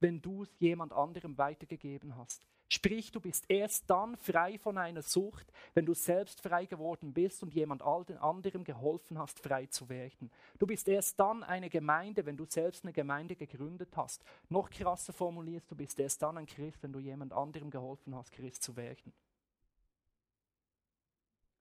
wenn 0.00 0.20
du 0.20 0.42
es 0.42 0.50
jemand 0.58 0.92
anderem 0.92 1.38
weitergegeben 1.38 2.14
hast. 2.14 2.46
Sprich, 2.74 3.12
du 3.12 3.20
bist 3.20 3.44
erst 3.48 3.88
dann 3.88 4.16
frei 4.16 4.58
von 4.58 4.78
einer 4.78 5.02
Sucht, 5.02 5.46
wenn 5.74 5.86
du 5.86 5.94
selbst 5.94 6.40
frei 6.40 6.66
geworden 6.66 7.12
bist 7.12 7.40
und 7.44 7.54
jemand 7.54 7.82
anderem 7.82 8.64
geholfen 8.64 9.16
hast, 9.16 9.38
frei 9.38 9.66
zu 9.66 9.88
werden. 9.88 10.28
Du 10.58 10.66
bist 10.66 10.88
erst 10.88 11.20
dann 11.20 11.44
eine 11.44 11.70
Gemeinde, 11.70 12.26
wenn 12.26 12.36
du 12.36 12.46
selbst 12.46 12.82
eine 12.82 12.92
Gemeinde 12.92 13.36
gegründet 13.36 13.96
hast. 13.96 14.24
Noch 14.48 14.70
krasser 14.70 15.12
formulierst, 15.12 15.70
du 15.70 15.76
bist 15.76 16.00
erst 16.00 16.20
dann 16.20 16.36
ein 16.36 16.46
Christ, 16.46 16.82
wenn 16.82 16.92
du 16.92 16.98
jemand 16.98 17.32
anderem 17.32 17.70
geholfen 17.70 18.12
hast, 18.16 18.32
Christ 18.32 18.64
zu 18.64 18.74
werden. 18.74 19.12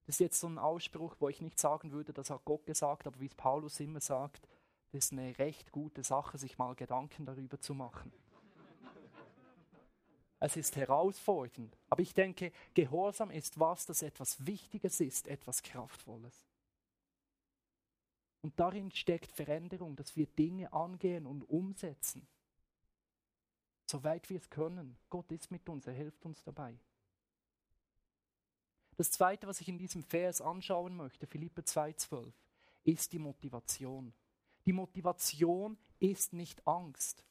Das 0.07 0.15
ist 0.15 0.19
jetzt 0.19 0.39
so 0.39 0.47
ein 0.47 0.57
Ausspruch, 0.57 1.15
wo 1.19 1.29
ich 1.29 1.41
nicht 1.41 1.59
sagen 1.59 1.91
würde, 1.91 2.11
das 2.11 2.31
hat 2.31 2.43
Gott 2.43 2.65
gesagt, 2.65 3.05
aber 3.05 3.19
wie 3.19 3.27
es 3.27 3.35
Paulus 3.35 3.79
immer 3.79 4.01
sagt, 4.01 4.47
das 4.91 5.05
ist 5.05 5.11
eine 5.11 5.37
recht 5.37 5.71
gute 5.71 6.03
Sache, 6.03 6.39
sich 6.39 6.57
mal 6.57 6.73
Gedanken 6.73 7.27
darüber 7.27 7.59
zu 7.59 7.75
machen. 7.75 8.11
Es 10.43 10.57
ist 10.57 10.75
herausfordernd. 10.75 11.77
Aber 11.89 12.01
ich 12.01 12.13
denke, 12.13 12.51
Gehorsam 12.73 13.31
ist 13.31 13.61
was, 13.61 13.85
das 13.85 14.01
etwas 14.01 14.45
Wichtiges 14.45 14.99
ist, 14.99 15.29
etwas 15.29 15.63
Kraftvolles. 15.63 16.45
Und 18.41 18.59
darin 18.59 18.91
steckt 18.91 19.31
Veränderung, 19.31 19.95
dass 19.95 20.17
wir 20.17 20.25
Dinge 20.25 20.73
angehen 20.73 21.27
und 21.27 21.43
umsetzen. 21.49 22.27
Soweit 23.85 24.29
wir 24.29 24.35
es 24.35 24.49
können. 24.49 24.97
Gott 25.09 25.31
ist 25.31 25.49
mit 25.49 25.69
uns, 25.69 25.87
er 25.87 25.93
hilft 25.93 26.25
uns 26.25 26.43
dabei. 26.43 26.77
Das 28.97 29.11
Zweite, 29.11 29.47
was 29.47 29.61
ich 29.61 29.69
in 29.69 29.77
diesem 29.77 30.03
Vers 30.03 30.41
anschauen 30.41 30.97
möchte, 30.97 31.25
Philippe 31.25 31.61
2,12, 31.61 32.33
ist 32.83 33.13
die 33.13 33.19
Motivation. 33.19 34.13
Die 34.65 34.73
Motivation 34.73 35.77
ist 35.99 36.33
nicht 36.33 36.67
Angst. 36.67 37.23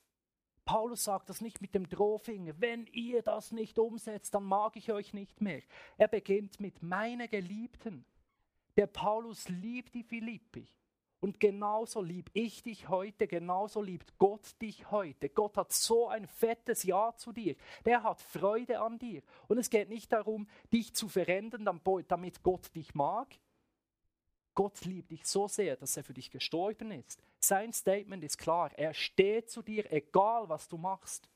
Paulus 0.64 1.04
sagt 1.04 1.28
das 1.28 1.40
nicht 1.40 1.60
mit 1.60 1.74
dem 1.74 1.88
Drohfinger. 1.88 2.54
Wenn 2.58 2.86
ihr 2.86 3.22
das 3.22 3.52
nicht 3.52 3.78
umsetzt, 3.78 4.34
dann 4.34 4.44
mag 4.44 4.76
ich 4.76 4.92
euch 4.92 5.12
nicht 5.12 5.40
mehr. 5.40 5.62
Er 5.98 6.08
beginnt 6.08 6.60
mit 6.60 6.82
meine 6.82 7.28
Geliebten. 7.28 8.04
Der 8.76 8.86
Paulus 8.86 9.48
liebt 9.48 9.94
die 9.94 10.04
Philippi. 10.04 10.68
Und 11.20 11.38
genauso 11.38 12.02
lieb 12.02 12.30
ich 12.32 12.64
dich 12.64 12.88
heute, 12.88 13.28
genauso 13.28 13.80
liebt 13.80 14.18
Gott 14.18 14.60
dich 14.60 14.90
heute. 14.90 15.28
Gott 15.28 15.56
hat 15.56 15.72
so 15.72 16.08
ein 16.08 16.26
fettes 16.26 16.82
Ja 16.82 17.14
zu 17.16 17.32
dir. 17.32 17.54
Der 17.84 18.02
hat 18.02 18.20
Freude 18.20 18.80
an 18.80 18.98
dir. 18.98 19.22
Und 19.46 19.58
es 19.58 19.70
geht 19.70 19.88
nicht 19.88 20.10
darum, 20.10 20.48
dich 20.72 20.94
zu 20.94 21.08
verändern, 21.08 21.80
damit 22.08 22.42
Gott 22.42 22.74
dich 22.74 22.96
mag. 22.96 23.38
Gott 24.54 24.84
liebt 24.84 25.10
dich 25.10 25.26
so 25.26 25.48
sehr, 25.48 25.76
dass 25.76 25.96
er 25.96 26.04
für 26.04 26.14
dich 26.14 26.30
gestorben 26.30 26.90
ist. 26.90 27.22
Sein 27.38 27.72
Statement 27.72 28.22
ist 28.22 28.36
klar. 28.38 28.70
Er 28.78 28.92
steht 28.92 29.50
zu 29.50 29.62
dir, 29.62 29.90
egal 29.90 30.48
was 30.48 30.68
du 30.68 30.76
machst. 30.76 31.28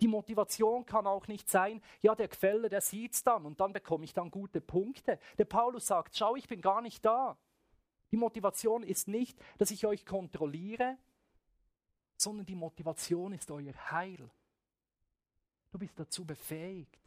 Die 0.00 0.08
Motivation 0.08 0.86
kann 0.86 1.06
auch 1.06 1.26
nicht 1.26 1.48
sein, 1.48 1.82
ja, 2.02 2.14
der 2.14 2.28
Quelle, 2.28 2.68
der 2.68 2.80
sieht 2.80 3.14
es 3.14 3.24
dann 3.24 3.44
und 3.44 3.58
dann 3.60 3.72
bekomme 3.72 4.04
ich 4.04 4.14
dann 4.14 4.30
gute 4.30 4.60
Punkte. 4.60 5.18
Der 5.38 5.44
Paulus 5.44 5.86
sagt, 5.88 6.16
schau, 6.16 6.36
ich 6.36 6.46
bin 6.46 6.60
gar 6.60 6.80
nicht 6.80 7.04
da. 7.04 7.36
Die 8.12 8.16
Motivation 8.16 8.82
ist 8.82 9.08
nicht, 9.08 9.38
dass 9.58 9.70
ich 9.70 9.86
euch 9.86 10.06
kontrolliere, 10.06 10.96
sondern 12.16 12.46
die 12.46 12.54
Motivation 12.54 13.32
ist 13.32 13.50
euer 13.50 13.74
Heil. 13.90 14.30
Du 15.70 15.78
bist 15.78 15.98
dazu 15.98 16.24
befähigt. 16.24 16.98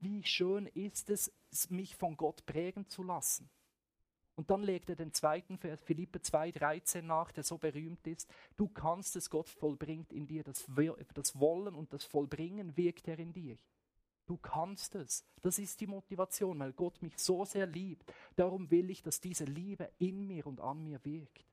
Wie 0.00 0.22
schön 0.24 0.66
ist 0.66 1.10
es, 1.10 1.32
mich 1.70 1.96
von 1.96 2.16
Gott 2.16 2.46
prägen 2.46 2.88
zu 2.88 3.02
lassen. 3.02 3.50
Und 4.38 4.50
dann 4.50 4.62
legt 4.62 4.88
er 4.88 4.94
den 4.94 5.12
zweiten 5.12 5.58
Vers, 5.58 5.80
Philippe 5.82 6.20
2,13 6.20 7.02
nach, 7.02 7.32
der 7.32 7.42
so 7.42 7.58
berühmt 7.58 8.06
ist. 8.06 8.30
Du 8.56 8.68
kannst 8.68 9.16
es, 9.16 9.30
Gott 9.30 9.48
vollbringt 9.48 10.12
in 10.12 10.28
dir. 10.28 10.44
Das, 10.44 10.64
das 11.12 11.40
Wollen 11.40 11.74
und 11.74 11.92
das 11.92 12.04
Vollbringen 12.04 12.76
wirkt 12.76 13.08
er 13.08 13.18
in 13.18 13.32
dir. 13.32 13.56
Du 14.26 14.36
kannst 14.36 14.94
es. 14.94 15.24
Das 15.42 15.58
ist 15.58 15.80
die 15.80 15.88
Motivation, 15.88 16.56
weil 16.60 16.72
Gott 16.72 17.02
mich 17.02 17.18
so 17.18 17.44
sehr 17.44 17.66
liebt. 17.66 18.14
Darum 18.36 18.70
will 18.70 18.90
ich, 18.90 19.02
dass 19.02 19.20
diese 19.20 19.44
Liebe 19.44 19.90
in 19.98 20.24
mir 20.28 20.46
und 20.46 20.60
an 20.60 20.84
mir 20.84 21.04
wirkt. 21.04 21.44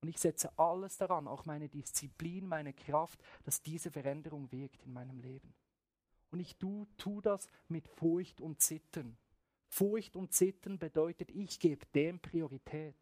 Und 0.00 0.08
ich 0.08 0.18
setze 0.18 0.50
alles 0.58 0.96
daran, 0.96 1.28
auch 1.28 1.44
meine 1.44 1.68
Disziplin, 1.68 2.48
meine 2.48 2.72
Kraft, 2.72 3.22
dass 3.44 3.62
diese 3.62 3.92
Veränderung 3.92 4.50
wirkt 4.50 4.82
in 4.82 4.92
meinem 4.92 5.20
Leben. 5.20 5.54
Und 6.32 6.40
ich 6.40 6.56
tue 6.56 6.88
tu 6.96 7.20
das 7.20 7.46
mit 7.68 7.86
Furcht 7.86 8.40
und 8.40 8.60
Zittern. 8.60 9.16
Furcht 9.70 10.16
und 10.16 10.32
Zittern 10.32 10.78
bedeutet, 10.78 11.30
ich 11.30 11.58
gebe 11.60 11.86
dem 11.94 12.18
Priorität. 12.18 12.96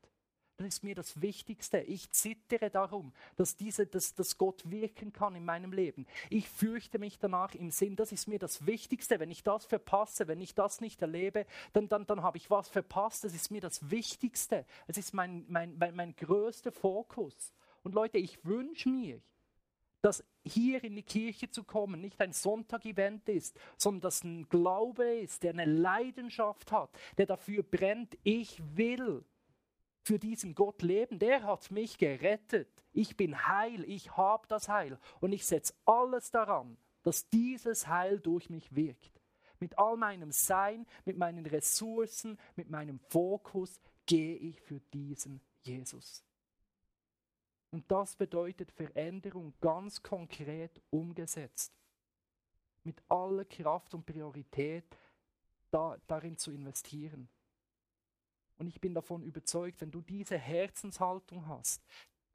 Das 0.58 0.66
ist 0.66 0.84
mir 0.84 0.96
das 0.96 1.22
Wichtigste. 1.22 1.78
Ich 1.78 2.10
zittere 2.10 2.68
darum, 2.68 3.12
dass, 3.36 3.56
diese, 3.56 3.86
dass, 3.86 4.14
dass 4.14 4.36
Gott 4.36 4.68
wirken 4.68 5.12
kann 5.12 5.36
in 5.36 5.44
meinem 5.44 5.72
Leben. 5.72 6.04
Ich 6.30 6.48
fürchte 6.48 6.98
mich 6.98 7.18
danach 7.18 7.54
im 7.54 7.70
Sinn, 7.70 7.94
das 7.94 8.10
ist 8.10 8.26
mir 8.26 8.40
das 8.40 8.66
Wichtigste. 8.66 9.20
Wenn 9.20 9.30
ich 9.30 9.44
das 9.44 9.64
verpasse, 9.64 10.26
wenn 10.26 10.40
ich 10.40 10.54
das 10.54 10.80
nicht 10.80 11.00
erlebe, 11.00 11.46
dann, 11.72 11.88
dann, 11.88 12.06
dann 12.06 12.22
habe 12.22 12.38
ich 12.38 12.50
was 12.50 12.68
verpasst. 12.68 13.22
Das 13.22 13.34
ist 13.34 13.50
mir 13.50 13.60
das 13.60 13.88
Wichtigste. 13.90 14.66
Es 14.88 14.98
ist 14.98 15.14
mein, 15.14 15.46
mein, 15.48 15.78
mein, 15.78 15.94
mein 15.94 16.16
größter 16.16 16.72
Fokus. 16.72 17.54
Und 17.84 17.94
Leute, 17.94 18.18
ich 18.18 18.44
wünsche 18.44 18.88
mir, 18.88 19.22
dass 20.02 20.24
hier 20.48 20.82
in 20.82 20.96
die 20.96 21.02
Kirche 21.02 21.50
zu 21.50 21.64
kommen 21.64 22.00
nicht 22.00 22.20
ein 22.20 22.32
Sonntag-Event 22.32 23.28
ist, 23.28 23.58
sondern 23.76 24.02
dass 24.02 24.24
ein 24.24 24.48
Glaube 24.48 25.04
ist, 25.18 25.42
der 25.42 25.52
eine 25.52 25.64
Leidenschaft 25.64 26.72
hat, 26.72 26.90
der 27.16 27.26
dafür 27.26 27.62
brennt, 27.62 28.16
ich 28.24 28.60
will 28.76 29.24
für 30.02 30.18
diesen 30.18 30.54
Gott 30.54 30.82
leben. 30.82 31.18
Der 31.18 31.42
hat 31.42 31.70
mich 31.70 31.98
gerettet. 31.98 32.68
Ich 32.92 33.16
bin 33.16 33.46
heil, 33.46 33.84
ich 33.84 34.16
habe 34.16 34.48
das 34.48 34.68
Heil 34.68 34.98
und 35.20 35.32
ich 35.32 35.44
setze 35.44 35.74
alles 35.84 36.30
daran, 36.30 36.76
dass 37.02 37.28
dieses 37.28 37.86
Heil 37.86 38.18
durch 38.18 38.50
mich 38.50 38.74
wirkt. 38.74 39.20
Mit 39.60 39.78
all 39.78 39.96
meinem 39.96 40.32
Sein, 40.32 40.86
mit 41.04 41.18
meinen 41.18 41.44
Ressourcen, 41.46 42.38
mit 42.56 42.70
meinem 42.70 42.98
Fokus 42.98 43.80
gehe 44.06 44.36
ich 44.36 44.60
für 44.60 44.80
diesen 44.92 45.40
Jesus. 45.62 46.24
Und 47.70 47.90
das 47.90 48.16
bedeutet 48.16 48.72
Veränderung 48.72 49.52
ganz 49.60 50.02
konkret 50.02 50.80
umgesetzt. 50.90 51.72
Mit 52.82 53.02
aller 53.08 53.44
Kraft 53.44 53.94
und 53.94 54.06
Priorität 54.06 54.84
da, 55.70 55.98
darin 56.06 56.38
zu 56.38 56.50
investieren. 56.50 57.28
Und 58.56 58.68
ich 58.68 58.80
bin 58.80 58.94
davon 58.94 59.22
überzeugt, 59.22 59.80
wenn 59.80 59.90
du 59.90 60.00
diese 60.00 60.38
Herzenshaltung 60.38 61.46
hast, 61.46 61.84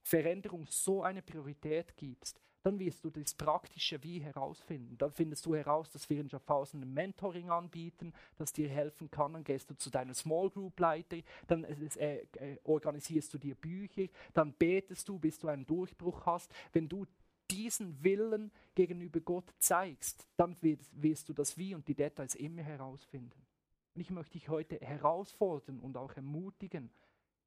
Veränderung 0.03 0.67
so 0.67 1.03
eine 1.03 1.21
Priorität 1.21 1.95
gibst, 1.97 2.39
dann 2.63 2.79
wirst 2.79 3.03
du 3.03 3.09
das 3.09 3.33
praktische 3.33 4.01
Wie 4.03 4.19
herausfinden. 4.19 4.97
Dann 4.97 5.11
findest 5.11 5.45
du 5.45 5.53
heraus, 5.53 5.89
dass 5.91 6.09
wir 6.09 6.19
in 6.19 6.29
Schaffhausen 6.29 6.81
ein 6.81 6.93
Mentoring 6.93 7.49
anbieten, 7.49 8.13
das 8.37 8.53
dir 8.53 8.69
helfen 8.69 9.11
kann. 9.11 9.33
Dann 9.33 9.43
gehst 9.43 9.69
du 9.69 9.75
zu 9.75 9.89
deinem 9.89 10.13
Small 10.13 10.49
Group 10.49 10.79
Leiter, 10.79 11.17
dann 11.47 11.65
äh, 11.65 12.19
äh, 12.37 12.57
organisierst 12.63 13.33
du 13.33 13.37
dir 13.37 13.55
Bücher, 13.55 14.07
dann 14.33 14.53
betest 14.53 15.07
du, 15.09 15.19
bis 15.19 15.37
du 15.37 15.49
einen 15.49 15.65
Durchbruch 15.65 16.25
hast. 16.25 16.51
Wenn 16.71 16.87
du 16.87 17.05
diesen 17.51 18.01
Willen 18.01 18.51
gegenüber 18.73 19.19
Gott 19.19 19.53
zeigst, 19.59 20.25
dann 20.37 20.55
wirst 20.61 21.27
du 21.27 21.33
das 21.33 21.57
Wie 21.57 21.75
und 21.75 21.87
die 21.87 21.95
Details 21.95 22.35
immer 22.35 22.63
herausfinden. 22.63 23.45
Und 23.93 24.01
ich 24.01 24.09
möchte 24.09 24.33
dich 24.33 24.47
heute 24.47 24.79
herausfordern 24.79 25.79
und 25.79 25.97
auch 25.97 26.13
ermutigen, 26.15 26.89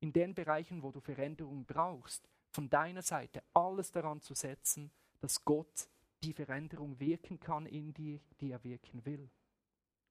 in 0.00 0.12
den 0.12 0.34
Bereichen, 0.34 0.82
wo 0.82 0.92
du 0.92 1.00
Veränderung 1.00 1.64
brauchst, 1.64 2.28
von 2.50 2.68
deiner 2.68 3.02
Seite 3.02 3.42
alles 3.54 3.90
daran 3.90 4.20
zu 4.20 4.34
setzen, 4.34 4.90
dass 5.20 5.44
Gott 5.44 5.88
die 6.22 6.32
Veränderung 6.32 6.98
wirken 6.98 7.38
kann 7.40 7.66
in 7.66 7.92
dir, 7.92 8.20
die 8.40 8.50
er 8.50 8.62
wirken 8.64 9.04
will. 9.04 9.30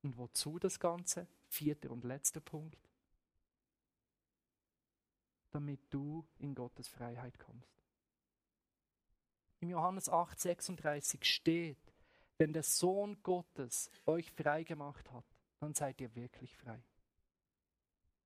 Und 0.02 0.18
wozu 0.18 0.60
das 0.60 0.80
Ganze? 0.80 1.28
Vierter 1.48 1.92
und 1.92 2.04
letzter 2.04 2.42
Punkt. 2.42 2.90
Damit 5.52 5.82
du 5.90 6.26
in 6.38 6.54
Gottes 6.54 6.88
Freiheit 6.88 7.40
kommst. 7.40 7.76
Im 9.62 9.70
Johannes 9.70 10.10
8, 10.10 10.40
36 10.40 11.24
steht, 11.24 11.94
wenn 12.38 12.54
der 12.54 12.64
Sohn 12.64 13.22
Gottes 13.24 13.90
euch 14.06 14.32
frei 14.32 14.64
gemacht 14.64 15.12
hat, 15.12 15.26
dann 15.60 15.74
seid 15.74 16.02
ihr 16.02 16.14
wirklich 16.16 16.56
frei. 16.56 16.84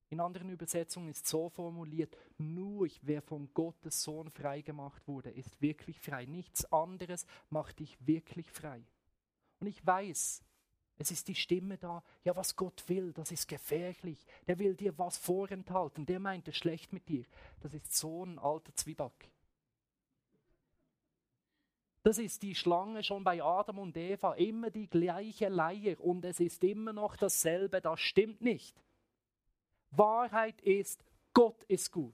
In 0.09 0.19
anderen 0.19 0.49
Übersetzungen 0.49 1.09
ist 1.09 1.27
so 1.27 1.49
formuliert, 1.49 2.17
nur 2.37 2.87
wer 3.03 3.21
von 3.21 3.53
Gottes 3.53 4.01
Sohn 4.01 4.29
frei 4.31 4.61
gemacht 4.61 5.07
wurde, 5.07 5.29
ist 5.29 5.61
wirklich 5.61 5.99
frei. 5.99 6.25
Nichts 6.25 6.65
anderes 6.71 7.27
macht 7.49 7.79
dich 7.79 7.95
wirklich 8.07 8.49
frei. 8.49 8.83
Und 9.59 9.67
ich 9.67 9.85
weiß, 9.85 10.43
es 10.97 11.11
ist 11.11 11.27
die 11.27 11.35
Stimme 11.35 11.77
da, 11.77 12.03
ja, 12.23 12.35
was 12.35 12.55
Gott 12.55 12.83
will, 12.87 13.13
das 13.13 13.31
ist 13.31 13.47
gefährlich. 13.47 14.25
Der 14.47 14.57
will 14.57 14.75
dir 14.75 14.97
was 14.97 15.17
vorenthalten, 15.17 16.05
der 16.05 16.19
meint 16.19 16.47
es 16.47 16.57
schlecht 16.57 16.91
mit 16.91 17.07
dir. 17.07 17.23
Das 17.61 17.73
ist 17.73 17.95
so 17.95 18.25
ein 18.25 18.39
alter 18.39 18.75
Zwieback. 18.75 19.31
Das 22.01 22.17
ist 22.17 22.41
die 22.41 22.55
Schlange 22.55 23.03
schon 23.03 23.23
bei 23.23 23.43
Adam 23.43 23.77
und 23.77 23.95
Eva, 23.95 24.33
immer 24.33 24.71
die 24.71 24.89
gleiche 24.89 25.49
Leier 25.49 25.99
und 25.99 26.25
es 26.25 26.39
ist 26.39 26.63
immer 26.63 26.93
noch 26.93 27.15
dasselbe, 27.15 27.79
das 27.81 27.99
stimmt 27.99 28.41
nicht. 28.41 28.75
Wahrheit 29.91 30.61
ist, 30.61 31.03
Gott 31.33 31.63
ist 31.63 31.91
gut. 31.91 32.13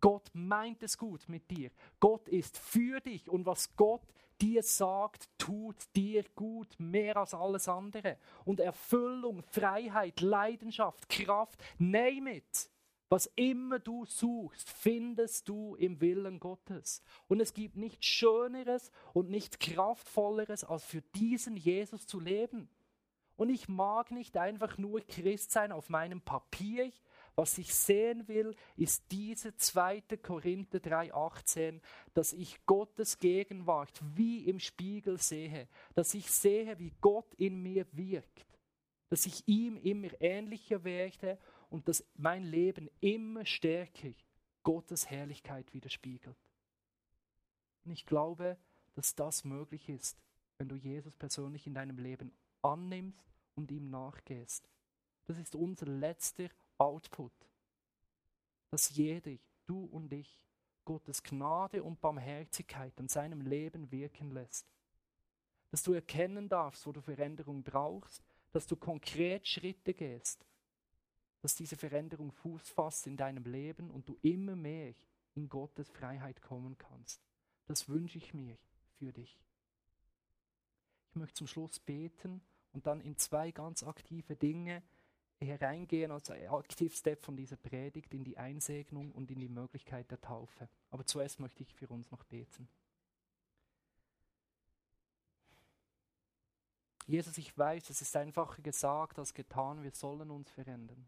Gott 0.00 0.28
meint 0.34 0.82
es 0.82 0.98
gut 0.98 1.28
mit 1.28 1.50
dir. 1.50 1.70
Gott 1.98 2.28
ist 2.28 2.58
für 2.58 3.00
dich 3.00 3.28
und 3.30 3.46
was 3.46 3.74
Gott 3.76 4.02
dir 4.40 4.62
sagt, 4.62 5.28
tut 5.38 5.76
dir 5.96 6.24
gut, 6.34 6.68
mehr 6.78 7.16
als 7.16 7.32
alles 7.32 7.68
andere. 7.68 8.18
Und 8.44 8.60
Erfüllung, 8.60 9.42
Freiheit, 9.42 10.20
Leidenschaft, 10.20 11.08
Kraft, 11.08 11.62
name 11.78 12.36
it. 12.36 12.70
Was 13.08 13.26
immer 13.36 13.78
du 13.78 14.04
suchst, 14.06 14.68
findest 14.68 15.48
du 15.48 15.74
im 15.76 16.00
Willen 16.00 16.40
Gottes. 16.40 17.02
Und 17.28 17.40
es 17.40 17.54
gibt 17.54 17.76
nichts 17.76 18.06
Schöneres 18.06 18.90
und 19.12 19.30
nichts 19.30 19.58
Kraftvolleres, 19.58 20.64
als 20.64 20.84
für 20.84 21.02
diesen 21.14 21.56
Jesus 21.56 22.06
zu 22.06 22.18
leben. 22.18 22.68
Und 23.36 23.48
ich 23.48 23.68
mag 23.68 24.10
nicht 24.10 24.36
einfach 24.36 24.78
nur 24.78 25.00
Christ 25.00 25.50
sein 25.50 25.72
auf 25.72 25.88
meinem 25.88 26.20
Papier. 26.20 26.92
Was 27.36 27.58
ich 27.58 27.74
sehen 27.74 28.28
will, 28.28 28.54
ist 28.76 29.10
diese 29.10 29.56
2. 29.56 30.02
Korinther 30.22 30.78
3,18, 30.78 31.80
dass 32.14 32.32
ich 32.32 32.64
Gottes 32.64 33.18
Gegenwart 33.18 34.00
wie 34.14 34.44
im 34.48 34.60
Spiegel 34.60 35.18
sehe, 35.18 35.68
dass 35.94 36.14
ich 36.14 36.30
sehe, 36.30 36.78
wie 36.78 36.92
Gott 37.00 37.34
in 37.34 37.60
mir 37.60 37.86
wirkt, 37.90 38.46
dass 39.08 39.26
ich 39.26 39.42
ihm 39.48 39.76
immer 39.78 40.10
ähnlicher 40.20 40.84
werde 40.84 41.38
und 41.70 41.88
dass 41.88 42.06
mein 42.14 42.44
Leben 42.44 42.88
immer 43.00 43.44
stärker 43.44 44.12
Gottes 44.62 45.10
Herrlichkeit 45.10 45.74
widerspiegelt. 45.74 46.36
Und 47.84 47.90
ich 47.90 48.06
glaube, 48.06 48.56
dass 48.94 49.16
das 49.16 49.42
möglich 49.44 49.88
ist, 49.88 50.16
wenn 50.58 50.68
du 50.68 50.76
Jesus 50.76 51.16
persönlich 51.16 51.66
in 51.66 51.74
deinem 51.74 51.98
Leben 51.98 52.32
annimmst 52.64 53.34
und 53.54 53.70
ihm 53.70 53.90
nachgehst. 53.90 54.68
Das 55.26 55.38
ist 55.38 55.54
unser 55.54 55.86
letzter 55.86 56.48
Output, 56.78 57.32
dass 58.70 58.94
jeder, 58.96 59.36
du 59.66 59.84
und 59.84 60.12
ich, 60.12 60.40
Gottes 60.84 61.22
Gnade 61.22 61.82
und 61.82 62.00
Barmherzigkeit 62.00 62.92
in 62.98 63.08
seinem 63.08 63.40
Leben 63.40 63.90
wirken 63.90 64.30
lässt. 64.32 64.66
Dass 65.70 65.82
du 65.82 65.92
erkennen 65.92 66.48
darfst, 66.48 66.86
wo 66.86 66.92
du 66.92 67.00
Veränderung 67.00 67.62
brauchst, 67.62 68.22
dass 68.52 68.66
du 68.66 68.76
konkret 68.76 69.48
Schritte 69.48 69.94
gehst, 69.94 70.46
dass 71.40 71.54
diese 71.54 71.76
Veränderung 71.76 72.32
Fuß 72.32 72.68
fasst 72.70 73.06
in 73.06 73.16
deinem 73.16 73.44
Leben 73.44 73.90
und 73.90 74.08
du 74.08 74.16
immer 74.22 74.56
mehr 74.56 74.94
in 75.34 75.48
Gottes 75.48 75.90
Freiheit 75.90 76.40
kommen 76.42 76.76
kannst. 76.78 77.22
Das 77.66 77.88
wünsche 77.88 78.18
ich 78.18 78.34
mir 78.34 78.56
für 78.98 79.12
dich. 79.12 79.38
Ich 81.10 81.16
möchte 81.16 81.34
zum 81.34 81.46
Schluss 81.46 81.78
beten 81.78 82.42
und 82.74 82.86
dann 82.86 83.00
in 83.00 83.16
zwei 83.16 83.52
ganz 83.52 83.82
aktive 83.82 84.36
Dinge 84.36 84.82
hereingehen 85.40 86.10
als 86.10 86.30
Aktivstep 86.30 87.22
von 87.24 87.36
dieser 87.36 87.56
Predigt 87.56 88.12
in 88.12 88.24
die 88.24 88.36
Einsegnung 88.36 89.12
und 89.12 89.30
in 89.30 89.40
die 89.40 89.48
Möglichkeit 89.48 90.10
der 90.10 90.20
Taufe. 90.20 90.68
Aber 90.90 91.06
zuerst 91.06 91.40
möchte 91.40 91.62
ich 91.62 91.74
für 91.74 91.88
uns 91.88 92.10
noch 92.10 92.24
beten. 92.24 92.68
Jesus, 97.06 97.36
ich 97.38 97.56
weiß, 97.56 97.90
es 97.90 98.00
ist 98.00 98.16
einfacher 98.16 98.62
gesagt 98.62 99.18
als 99.18 99.34
getan, 99.34 99.82
wir 99.82 99.92
sollen 99.92 100.30
uns 100.30 100.50
verändern. 100.50 101.06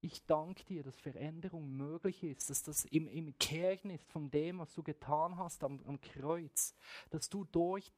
Ich 0.00 0.24
danke 0.26 0.64
dir, 0.64 0.82
dass 0.82 0.96
Veränderung 0.96 1.76
möglich 1.76 2.22
ist, 2.22 2.50
dass 2.50 2.62
das 2.62 2.84
im, 2.86 3.08
im 3.08 3.36
Kern 3.38 3.90
ist 3.90 4.10
von 4.10 4.30
dem, 4.30 4.58
was 4.58 4.72
du 4.74 4.82
getan 4.82 5.36
hast 5.36 5.64
am, 5.64 5.80
am 5.86 6.00
Kreuz, 6.00 6.74
dass 7.10 7.28
du 7.28 7.44
durch 7.44 7.92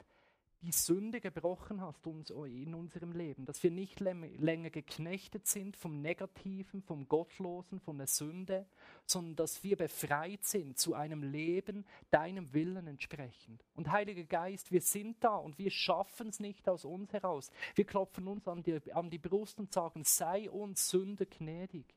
die 0.62 0.72
Sünde 0.72 1.20
gebrochen 1.20 1.80
hast 1.80 2.06
in 2.06 2.74
unserem 2.74 3.12
Leben, 3.12 3.46
dass 3.46 3.62
wir 3.62 3.70
nicht 3.70 4.00
länger 4.00 4.70
geknechtet 4.70 5.46
sind 5.46 5.76
vom 5.76 6.02
Negativen, 6.02 6.82
vom 6.82 7.08
Gottlosen, 7.08 7.80
von 7.80 7.96
der 7.96 8.06
Sünde, 8.06 8.66
sondern 9.06 9.36
dass 9.36 9.64
wir 9.64 9.76
befreit 9.76 10.44
sind 10.44 10.78
zu 10.78 10.94
einem 10.94 11.22
Leben 11.22 11.86
deinem 12.10 12.52
Willen 12.52 12.86
entsprechend. 12.86 13.64
Und 13.74 13.90
Heiliger 13.90 14.24
Geist, 14.24 14.70
wir 14.70 14.82
sind 14.82 15.24
da 15.24 15.36
und 15.36 15.58
wir 15.58 15.70
schaffen 15.70 16.28
es 16.28 16.40
nicht 16.40 16.68
aus 16.68 16.84
uns 16.84 17.12
heraus. 17.12 17.50
Wir 17.74 17.86
klopfen 17.86 18.28
uns 18.28 18.46
an 18.46 18.62
die, 18.62 18.80
an 18.92 19.08
die 19.08 19.18
Brust 19.18 19.58
und 19.58 19.72
sagen, 19.72 20.02
sei 20.04 20.50
uns 20.50 20.90
Sünder 20.90 21.24
gnädig. 21.24 21.94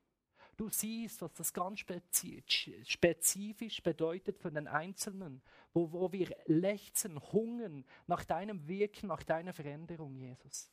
Du 0.63 0.69
siehst, 0.69 1.21
was 1.21 1.33
das 1.33 1.51
ganz 1.51 1.81
spezifisch 1.81 3.83
bedeutet 3.83 4.39
für 4.39 4.49
den 4.49 4.69
Einzelnen, 4.69 5.41
wo, 5.73 5.91
wo 5.91 6.13
wir 6.13 6.33
lechzen, 6.45 7.21
hungern 7.33 7.83
nach 8.07 8.23
deinem 8.23 8.65
Wirken, 8.65 9.07
nach 9.07 9.23
deiner 9.23 9.51
Veränderung, 9.51 10.15
Jesus. 10.15 10.71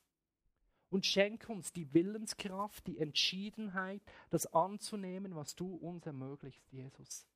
Und 0.91 1.07
schenk 1.07 1.49
uns 1.49 1.73
die 1.73 1.93
Willenskraft, 1.93 2.87
die 2.87 3.01
Entschiedenheit, 3.01 4.01
das 4.31 4.47
anzunehmen, 4.55 5.35
was 5.35 5.57
du 5.57 5.75
uns 5.75 6.07
ermöglicht, 6.07 6.63
Jesus. 6.71 7.27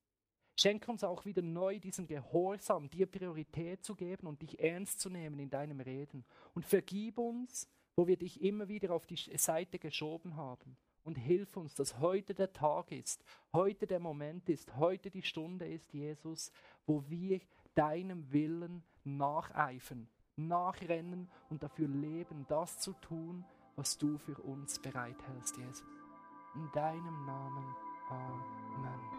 Schenk 0.55 0.87
uns 0.87 1.03
auch 1.03 1.25
wieder 1.25 1.43
neu 1.43 1.81
diesen 1.81 2.07
Gehorsam, 2.07 2.88
dir 2.88 3.07
Priorität 3.07 3.83
zu 3.83 3.97
geben 3.97 4.29
und 4.29 4.43
dich 4.43 4.61
ernst 4.61 5.01
zu 5.01 5.11
nehmen 5.11 5.40
in 5.40 5.51
deinem 5.51 5.81
Reden. 5.81 6.25
Und 6.55 6.64
vergib 6.64 7.19
uns, 7.19 7.69
wo 7.97 8.07
wir 8.07 8.17
dich 8.17 8.43
immer 8.43 8.69
wieder 8.69 8.95
auf 8.95 9.07
die 9.07 9.17
Seite 9.17 9.81
geschoben 9.81 10.37
haben 10.37 10.77
und 11.05 11.17
hilf 11.17 11.57
uns, 11.57 11.75
dass 11.75 12.01
heute 12.01 12.35
der 12.35 12.53
Tag 12.53 12.90
ist, 12.90 13.25
heute 13.53 13.87
der 13.87 14.01
Moment 14.01 14.49
ist, 14.49 14.77
heute 14.77 15.11
die 15.11 15.23
Stunde 15.23 15.67
ist, 15.67 15.93
Jesus, 15.93 16.51
wo 16.87 17.05
wir 17.09 17.40
deinem 17.75 18.33
Willen 18.33 18.83
nacheifern, 19.05 20.09
nachrennen 20.37 21.31
und 21.51 21.62
dafür 21.62 21.88
leben, 21.88 22.47
das 22.49 22.81
zu 22.81 22.93
tun, 22.95 23.45
was 23.77 23.99
du 23.99 24.19
für 24.19 24.37
uns 24.43 24.79
bereithältst, 24.79 25.57
Jesus. 25.57 25.85
In 26.55 26.71
deinem 26.73 27.27
Namen. 27.27 27.75
Amen. 28.09 29.13